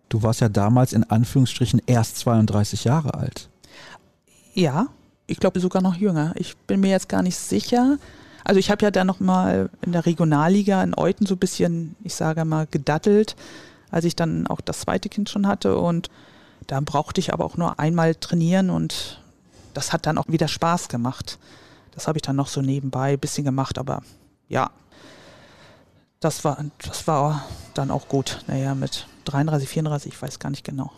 [0.09, 3.49] Du warst ja damals in Anführungsstrichen erst 32 Jahre alt.
[4.55, 4.89] Ja,
[5.27, 6.33] ich glaube sogar noch jünger.
[6.37, 7.99] Ich bin mir jetzt gar nicht sicher.
[8.43, 11.95] Also ich habe ja dann noch mal in der Regionalliga in Euten so ein bisschen,
[12.03, 13.37] ich sage mal, gedattelt,
[13.91, 16.09] als ich dann auch das zweite Kind schon hatte und
[16.67, 19.21] da brauchte ich aber auch nur einmal trainieren und
[19.75, 21.39] das hat dann auch wieder Spaß gemacht.
[21.93, 24.03] Das habe ich dann noch so nebenbei ein bisschen gemacht, aber
[24.49, 24.71] ja,
[26.21, 28.45] das war, das war dann auch gut.
[28.47, 30.93] Naja, mit 33, 34, ich weiß gar nicht genau.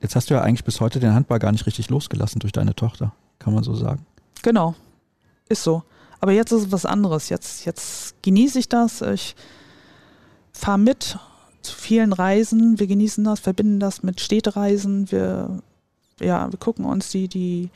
[0.00, 2.74] Jetzt hast du ja eigentlich bis heute den Handball gar nicht richtig losgelassen durch deine
[2.74, 4.04] Tochter, kann man so sagen.
[4.42, 4.74] Genau,
[5.48, 5.82] ist so.
[6.20, 7.28] Aber jetzt ist es was anderes.
[7.28, 9.02] Jetzt, jetzt genieße ich das.
[9.02, 9.36] Ich
[10.52, 11.18] fahre mit
[11.62, 12.78] zu vielen Reisen.
[12.78, 15.10] Wir genießen das, verbinden das mit Städtereisen.
[15.10, 15.62] Wir,
[16.20, 17.70] ja, wir gucken uns die, die,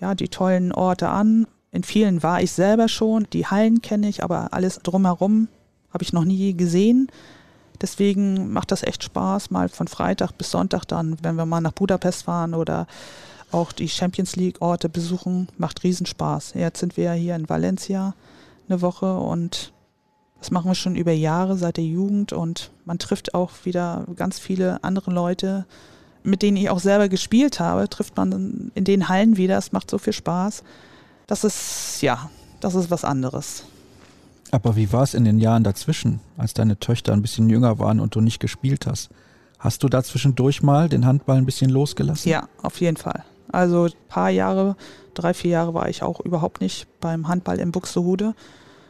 [0.00, 1.46] ja, die tollen Orte an.
[1.72, 3.26] In vielen war ich selber schon.
[3.32, 5.48] Die Hallen kenne ich, aber alles drumherum
[5.96, 7.08] habe ich noch nie gesehen.
[7.80, 11.72] Deswegen macht das echt Spaß, mal von Freitag bis Sonntag dann, wenn wir mal nach
[11.72, 12.86] Budapest fahren oder
[13.50, 16.52] auch die Champions League Orte besuchen, macht Riesenspaß.
[16.52, 18.14] Jetzt sind wir ja hier in Valencia
[18.68, 19.72] eine Woche und
[20.38, 24.38] das machen wir schon über Jahre seit der Jugend und man trifft auch wieder ganz
[24.38, 25.64] viele andere Leute,
[26.24, 29.56] mit denen ich auch selber gespielt habe, trifft man in den Hallen wieder.
[29.56, 30.62] Es macht so viel Spaß.
[31.26, 32.30] Das ist, ja,
[32.60, 33.64] das ist was anderes.
[34.50, 38.00] Aber wie war es in den Jahren dazwischen, als deine Töchter ein bisschen jünger waren
[38.00, 39.10] und du nicht gespielt hast?
[39.58, 42.30] Hast du da zwischendurch mal den Handball ein bisschen losgelassen?
[42.30, 43.24] Ja, auf jeden Fall.
[43.50, 44.76] Also ein paar Jahre,
[45.14, 48.34] drei, vier Jahre war ich auch überhaupt nicht beim Handball in Buxtehude.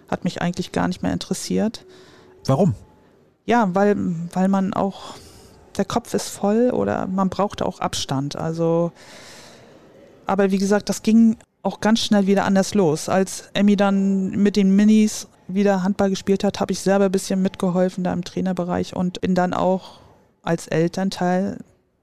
[0.09, 1.85] Hat mich eigentlich gar nicht mehr interessiert.
[2.47, 2.75] Warum?
[3.45, 3.97] Ja, weil,
[4.33, 5.15] weil man auch,
[5.77, 8.37] der Kopf ist voll oder man brauchte auch Abstand.
[8.37, 8.93] Also,
[10.27, 13.09] aber wie gesagt, das ging auch ganz schnell wieder anders los.
[13.09, 17.43] Als Emmy dann mit den Minis wieder Handball gespielt hat, habe ich selber ein bisschen
[17.43, 20.01] mitgeholfen da im Trainerbereich und bin dann auch
[20.43, 21.59] als Elternteil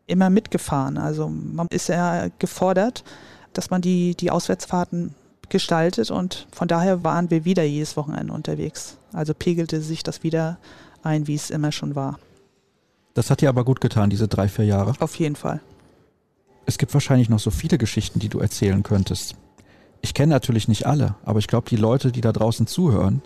[0.08, 0.98] immer mitgefahren.
[0.98, 3.04] Also man ist ja gefordert,
[3.54, 5.16] dass man die, die Auswärtsfahrten
[5.50, 8.98] gestaltet und von daher waren wir wieder jedes Wochenende unterwegs.
[9.12, 10.58] Also pegelte sich das wieder
[11.04, 12.20] ein, wie es immer schon war.
[13.14, 14.96] Das hat dir aber gut getan, diese drei, vier Jahre.
[15.00, 15.62] Auf jeden Fall.
[16.66, 19.36] Es gibt wahrscheinlich noch so viele Geschichten, die du erzählen könntest.
[20.02, 23.22] Ich kenne natürlich nicht alle, aber ich glaube, die Leute, die da draußen zuhören,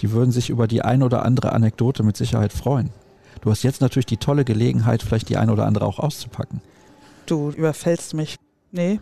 [0.00, 2.90] die würden sich über die ein oder andere Anekdote mit Sicherheit freuen.
[3.40, 6.60] Du hast jetzt natürlich die tolle Gelegenheit, vielleicht die ein oder andere auch auszupacken.
[7.26, 8.36] Du überfällst mich.
[8.72, 9.00] Nee,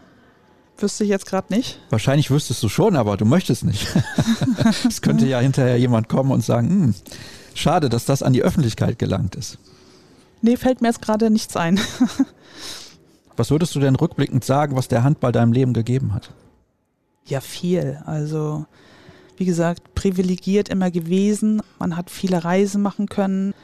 [0.76, 1.80] wüsste ich jetzt gerade nicht.
[1.90, 3.88] Wahrscheinlich wüsstest du schon, aber du möchtest nicht.
[4.88, 6.94] es könnte ja hinterher jemand kommen und sagen, hm,
[7.54, 9.58] schade, dass das an die Öffentlichkeit gelangt ist.
[10.40, 11.80] Nee, fällt mir jetzt gerade nichts ein.
[13.36, 16.32] was würdest du denn rückblickend sagen, was der Handball deinem Leben gegeben hat?
[17.24, 18.00] Ja, viel.
[18.06, 18.66] Also
[19.38, 21.62] wie gesagt, privilegiert immer gewesen.
[21.78, 23.54] Man hat viele Reisen machen können.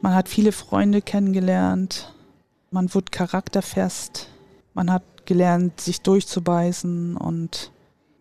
[0.00, 2.14] Man hat viele Freunde kennengelernt.
[2.70, 4.28] Man wurde charakterfest.
[4.74, 7.70] Man hat gelernt, sich durchzubeißen und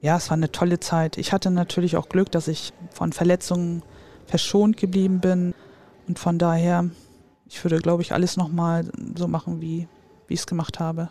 [0.02, 1.18] ja, es war eine tolle Zeit.
[1.18, 3.82] Ich hatte natürlich auch Glück, dass ich von Verletzungen
[4.26, 5.54] verschont geblieben bin
[6.08, 6.90] und von daher,
[7.48, 9.88] ich würde, glaube ich, alles nochmal so machen, wie,
[10.28, 11.10] wie ich es gemacht habe.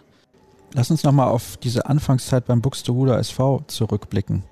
[0.74, 4.42] Lass uns nochmal auf diese Anfangszeit beim Buxtehuder SV zurückblicken.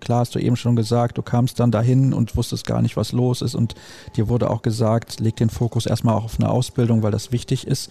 [0.00, 3.12] Klar hast du eben schon gesagt, du kamst dann dahin und wusstest gar nicht, was
[3.12, 3.54] los ist.
[3.54, 3.74] Und
[4.16, 7.66] dir wurde auch gesagt, leg den Fokus erstmal auch auf eine Ausbildung, weil das wichtig
[7.66, 7.90] ist.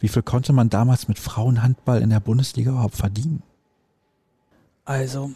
[0.00, 3.42] Wie viel konnte man damals mit Frauenhandball in der Bundesliga überhaupt verdienen?
[4.84, 5.32] Also,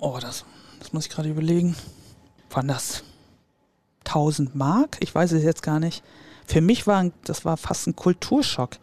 [0.00, 0.44] oh, das,
[0.80, 1.76] das muss ich gerade überlegen,
[2.50, 3.04] waren das
[4.06, 4.98] 1000 Mark?
[5.00, 6.02] Ich weiß es jetzt gar nicht.
[6.46, 8.76] Für mich war das war fast ein Kulturschock.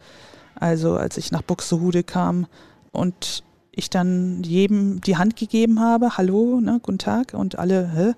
[0.54, 2.46] Also als ich nach Buxtehude kam
[2.90, 3.42] und
[3.72, 8.12] ich dann jedem die Hand gegeben habe, hallo, ne, guten Tag und alle, hä,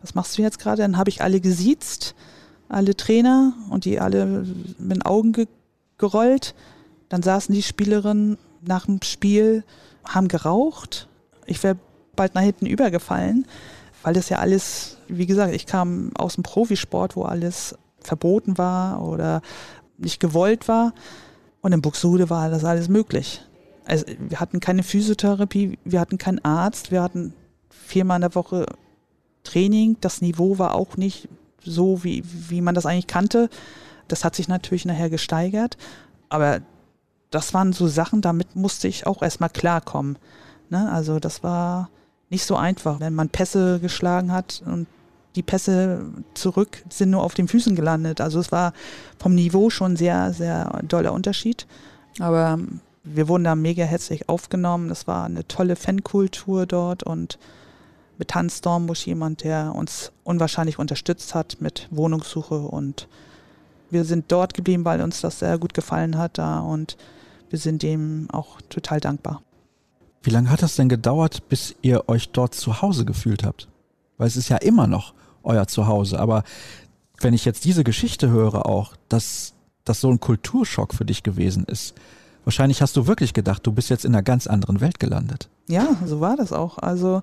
[0.00, 0.82] was machst du jetzt gerade?
[0.82, 2.14] Dann habe ich alle gesiezt,
[2.68, 4.46] alle Trainer und die alle
[4.78, 5.46] mit den Augen ge
[5.98, 6.54] gerollt.
[7.10, 9.64] Dann saßen die Spielerinnen nach dem Spiel,
[10.04, 11.08] haben geraucht.
[11.44, 11.76] Ich wäre
[12.16, 13.46] bald nach hinten übergefallen,
[14.02, 19.02] weil das ja alles, wie gesagt, ich kam aus dem Profisport, wo alles verboten war
[19.02, 19.42] oder
[19.98, 20.94] nicht gewollt war.
[21.60, 23.42] Und in Buxtehude war das alles möglich.
[23.90, 27.32] Also wir hatten keine Physiotherapie, wir hatten keinen Arzt, wir hatten
[27.70, 28.66] viermal in der Woche
[29.42, 29.96] Training.
[30.00, 31.28] Das Niveau war auch nicht
[31.64, 33.50] so, wie, wie man das eigentlich kannte.
[34.06, 35.76] Das hat sich natürlich nachher gesteigert.
[36.28, 36.60] Aber
[37.30, 40.18] das waren so Sachen, damit musste ich auch erstmal klarkommen.
[40.68, 40.88] Ne?
[40.92, 41.90] Also das war
[42.28, 44.86] nicht so einfach, wenn man Pässe geschlagen hat und
[45.34, 48.20] die Pässe zurück sind nur auf den Füßen gelandet.
[48.20, 48.72] Also es war
[49.18, 51.66] vom Niveau schon sehr, sehr doller Unterschied.
[52.20, 52.60] Aber
[53.02, 54.90] wir wurden da mega herzlich aufgenommen.
[54.90, 57.38] Es war eine tolle Fankultur dort und
[58.18, 63.08] mit Hans Stormbusch jemand, der uns unwahrscheinlich unterstützt hat mit Wohnungssuche und
[63.90, 66.96] wir sind dort geblieben, weil uns das sehr gut gefallen hat da und
[67.48, 69.42] wir sind dem auch total dankbar.
[70.22, 73.68] Wie lange hat das denn gedauert, bis ihr euch dort zu Hause gefühlt habt?
[74.18, 76.20] Weil es ist ja immer noch euer Zuhause.
[76.20, 76.44] Aber
[77.20, 81.64] wenn ich jetzt diese Geschichte höre auch, dass das so ein Kulturschock für dich gewesen
[81.64, 81.94] ist,
[82.44, 85.48] wahrscheinlich hast du wirklich gedacht, du bist jetzt in einer ganz anderen Welt gelandet.
[85.66, 86.78] Ja, so war das auch.
[86.78, 87.22] Also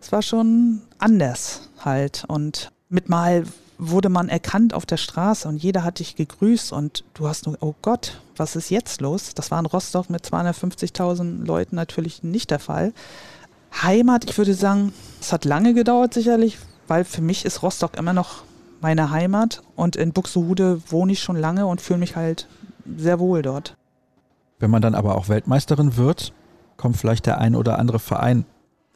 [0.00, 2.24] es war schon anders halt.
[2.28, 3.44] Und mit mal
[3.78, 7.56] wurde man erkannt auf der Straße und jeder hat dich gegrüßt und du hast nur,
[7.60, 9.34] oh Gott, was ist jetzt los?
[9.34, 12.92] Das war in Rostock mit 250.000 Leuten natürlich nicht der Fall.
[13.82, 16.58] Heimat, ich würde sagen, es hat lange gedauert sicherlich,
[16.88, 18.44] weil für mich ist Rostock immer noch
[18.80, 22.46] meine Heimat und in Buxtehude wohne ich schon lange und fühle mich halt
[22.96, 23.74] sehr wohl dort.
[24.58, 26.32] Wenn man dann aber auch Weltmeisterin wird,
[26.76, 28.44] kommt vielleicht der ein oder andere Verein.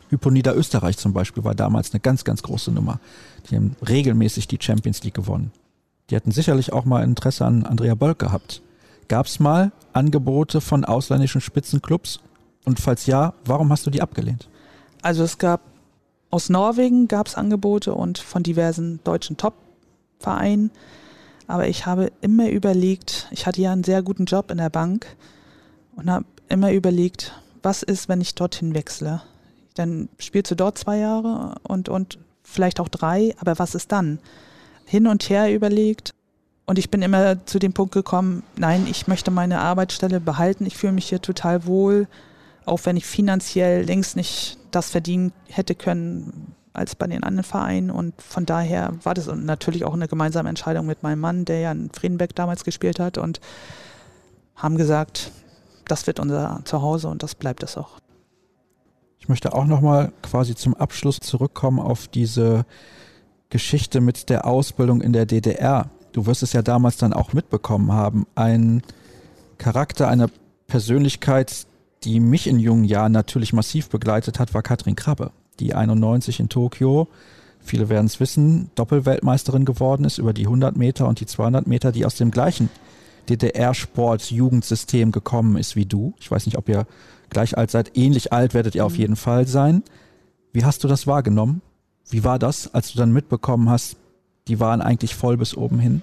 [0.08, 3.00] Hypo Niederösterreich zum Beispiel war damals eine ganz, ganz große Nummer.
[3.48, 5.52] Die haben regelmäßig die Champions League gewonnen.
[6.08, 8.62] Die hätten sicherlich auch mal Interesse an Andrea Bölk gehabt.
[9.08, 12.20] Gab es mal Angebote von ausländischen Spitzenclubs?
[12.64, 14.48] Und falls ja, warum hast du die abgelehnt?
[15.02, 15.60] Also es gab
[16.30, 20.70] aus Norwegen gab es Angebote und von diversen deutschen Top-Vereinen.
[21.48, 25.16] Aber ich habe immer überlegt, ich hatte ja einen sehr guten Job in der Bank
[26.00, 27.32] und habe immer überlegt,
[27.62, 29.22] was ist, wenn ich dorthin wechsle?
[29.74, 34.18] Dann spielst du dort zwei Jahre und, und vielleicht auch drei, aber was ist dann?
[34.84, 36.12] Hin und her überlegt
[36.70, 40.76] und ich bin immer zu dem Punkt gekommen, nein, ich möchte meine Arbeitsstelle behalten, ich
[40.76, 42.06] fühle mich hier total wohl,
[42.64, 47.90] auch wenn ich finanziell längst nicht das verdienen hätte können als bei den anderen Vereinen.
[47.90, 51.72] Und von daher war das natürlich auch eine gemeinsame Entscheidung mit meinem Mann, der ja
[51.72, 53.40] in Friedenbeck damals gespielt hat und
[54.54, 55.32] haben gesagt,
[55.90, 57.98] das wird unser Zuhause und das bleibt es auch.
[59.18, 62.64] Ich möchte auch nochmal quasi zum Abschluss zurückkommen auf diese
[63.50, 65.90] Geschichte mit der Ausbildung in der DDR.
[66.12, 68.26] Du wirst es ja damals dann auch mitbekommen haben.
[68.34, 68.82] Ein
[69.58, 70.28] Charakter, eine
[70.66, 71.66] Persönlichkeit,
[72.04, 76.48] die mich in jungen Jahren natürlich massiv begleitet hat, war Katrin Krabbe, die 91 in
[76.48, 77.08] Tokio,
[77.60, 81.92] viele werden es wissen, Doppelweltmeisterin geworden ist über die 100 Meter und die 200 Meter,
[81.92, 82.70] die aus dem gleichen
[83.28, 86.14] DDR-Sport-Jugendsystem gekommen ist wie du.
[86.18, 86.86] Ich weiß nicht, ob ihr
[87.30, 87.96] gleich alt seid.
[87.96, 88.98] Ähnlich alt werdet ihr auf mhm.
[88.98, 89.82] jeden Fall sein.
[90.52, 91.62] Wie hast du das wahrgenommen?
[92.08, 93.96] Wie war das, als du dann mitbekommen hast,
[94.48, 96.02] die waren eigentlich voll bis oben hin?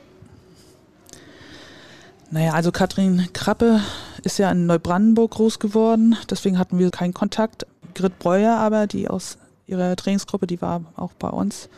[2.32, 3.82] Naja, also Katrin Krappe
[4.24, 7.66] ist ja in Neubrandenburg groß geworden, deswegen hatten wir keinen Kontakt.
[7.94, 11.70] Grit Breuer aber, die aus ihrer Trainingsgruppe, die war auch bei uns.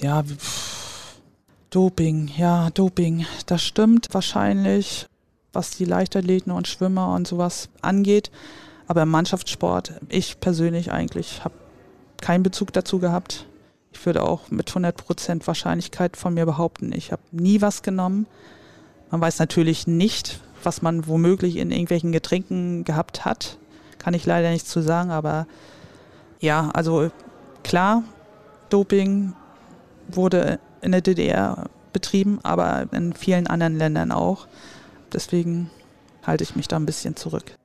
[0.00, 0.85] Ja, pff,
[1.76, 5.08] Doping, ja, Doping, das stimmt wahrscheinlich,
[5.52, 8.30] was die Leichtathleten und Schwimmer und sowas angeht.
[8.86, 11.52] Aber im Mannschaftssport, ich persönlich eigentlich habe
[12.18, 13.44] keinen Bezug dazu gehabt.
[13.92, 18.26] Ich würde auch mit 100% Wahrscheinlichkeit von mir behaupten, ich habe nie was genommen.
[19.10, 23.58] Man weiß natürlich nicht, was man womöglich in irgendwelchen Getränken gehabt hat.
[23.98, 25.46] Kann ich leider nichts zu sagen, aber
[26.40, 27.10] ja, also
[27.62, 28.02] klar,
[28.70, 29.34] Doping
[30.08, 34.46] wurde in der DDR betrieben, aber in vielen anderen Ländern auch.
[35.12, 35.70] Deswegen
[36.22, 37.56] halte ich mich da ein bisschen zurück.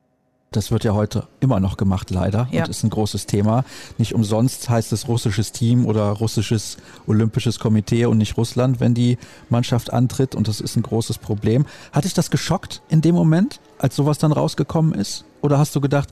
[0.53, 2.49] Das wird ja heute immer noch gemacht, leider.
[2.51, 2.63] Ja.
[2.63, 3.63] Und ist ein großes Thema.
[3.97, 6.75] Nicht umsonst heißt es russisches Team oder russisches
[7.07, 9.17] Olympisches Komitee und nicht Russland, wenn die
[9.49, 10.35] Mannschaft antritt.
[10.35, 11.65] Und das ist ein großes Problem.
[11.93, 15.23] Hat dich das geschockt in dem Moment, als sowas dann rausgekommen ist?
[15.41, 16.09] Oder hast du gedacht,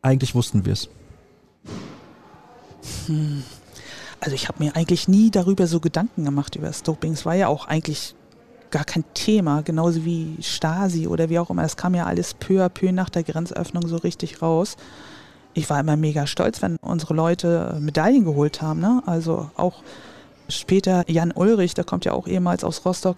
[0.00, 0.88] eigentlich wussten wir es?
[3.06, 3.42] Hm.
[4.22, 7.12] Also ich habe mir eigentlich nie darüber so Gedanken gemacht über das Doping.
[7.12, 8.14] Es war ja auch eigentlich
[8.70, 11.62] gar kein Thema, genauso wie Stasi oder wie auch immer.
[11.62, 14.76] Das kam ja alles peu à peu nach der Grenzöffnung so richtig raus.
[15.54, 18.78] Ich war immer mega stolz, wenn unsere Leute Medaillen geholt haben.
[18.78, 19.02] Ne?
[19.06, 19.82] Also auch
[20.48, 23.16] später Jan Ulrich, der kommt ja auch ehemals aus Rostock.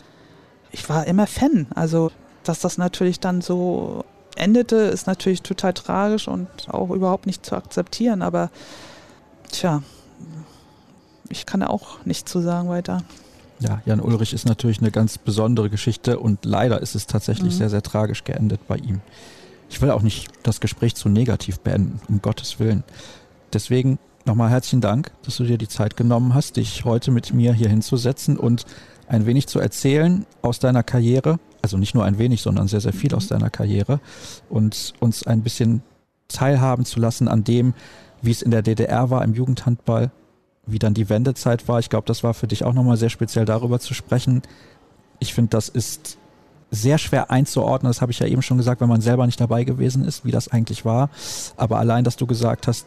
[0.72, 1.66] Ich war immer Fan.
[1.74, 2.12] Also,
[2.44, 7.54] dass das natürlich dann so endete, ist natürlich total tragisch und auch überhaupt nicht zu
[7.54, 8.22] akzeptieren.
[8.22, 8.50] Aber
[9.52, 9.82] tja,
[11.34, 13.02] ich kann auch nichts zu sagen weiter.
[13.60, 17.58] Ja, Jan Ulrich ist natürlich eine ganz besondere Geschichte und leider ist es tatsächlich mhm.
[17.58, 19.00] sehr, sehr tragisch geendet bei ihm.
[19.68, 22.84] Ich will auch nicht das Gespräch zu negativ beenden, um Gottes Willen.
[23.52, 27.52] Deswegen nochmal herzlichen Dank, dass du dir die Zeit genommen hast, dich heute mit mir
[27.52, 28.64] hier hinzusetzen und
[29.08, 31.38] ein wenig zu erzählen aus deiner Karriere.
[31.62, 33.16] Also nicht nur ein wenig, sondern sehr, sehr viel mhm.
[33.16, 34.00] aus deiner Karriere
[34.48, 35.82] und uns ein bisschen
[36.28, 37.74] teilhaben zu lassen an dem,
[38.22, 40.10] wie es in der DDR war im Jugendhandball,
[40.66, 41.78] wie dann die Wendezeit war.
[41.78, 44.42] Ich glaube, das war für dich auch nochmal sehr speziell darüber zu sprechen.
[45.18, 46.18] Ich finde, das ist
[46.70, 47.90] sehr schwer einzuordnen.
[47.90, 50.30] Das habe ich ja eben schon gesagt, wenn man selber nicht dabei gewesen ist, wie
[50.30, 51.10] das eigentlich war.
[51.56, 52.86] Aber allein, dass du gesagt hast,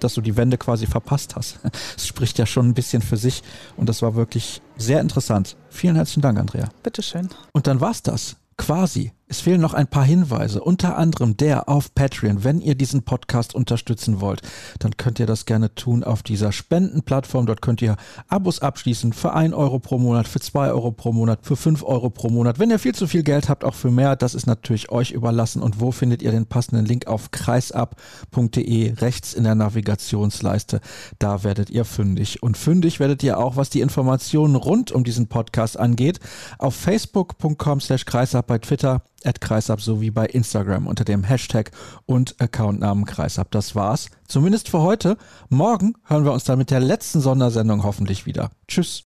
[0.00, 1.58] dass du die Wende quasi verpasst hast,
[1.94, 3.42] das spricht ja schon ein bisschen für sich.
[3.76, 5.56] Und das war wirklich sehr interessant.
[5.70, 6.68] Vielen herzlichen Dank, Andrea.
[6.82, 7.28] Bitteschön.
[7.52, 8.36] Und dann war's das.
[8.56, 9.12] Quasi.
[9.28, 12.44] Es fehlen noch ein paar Hinweise, unter anderem der auf Patreon.
[12.44, 14.40] Wenn ihr diesen Podcast unterstützen wollt,
[14.78, 17.44] dann könnt ihr das gerne tun auf dieser Spendenplattform.
[17.46, 17.96] Dort könnt ihr
[18.28, 22.08] Abos abschließen für ein Euro pro Monat, für zwei Euro pro Monat, für fünf Euro
[22.08, 22.60] pro Monat.
[22.60, 25.60] Wenn ihr viel zu viel Geld habt, auch für mehr, das ist natürlich euch überlassen.
[25.60, 30.80] Und wo findet ihr den passenden Link auf kreisab.de rechts in der Navigationsleiste?
[31.18, 32.44] Da werdet ihr fündig.
[32.44, 36.20] Und fündig werdet ihr auch, was die Informationen rund um diesen Podcast angeht,
[36.58, 39.02] auf facebook.com slash kreisab bei Twitter
[39.40, 41.70] Kreisab sowie bei Instagram unter dem Hashtag
[42.06, 43.50] und Accountnamen Kreisab.
[43.50, 44.08] Das war's.
[44.26, 45.16] Zumindest für heute.
[45.48, 48.50] Morgen hören wir uns dann mit der letzten Sondersendung hoffentlich wieder.
[48.68, 49.04] Tschüss.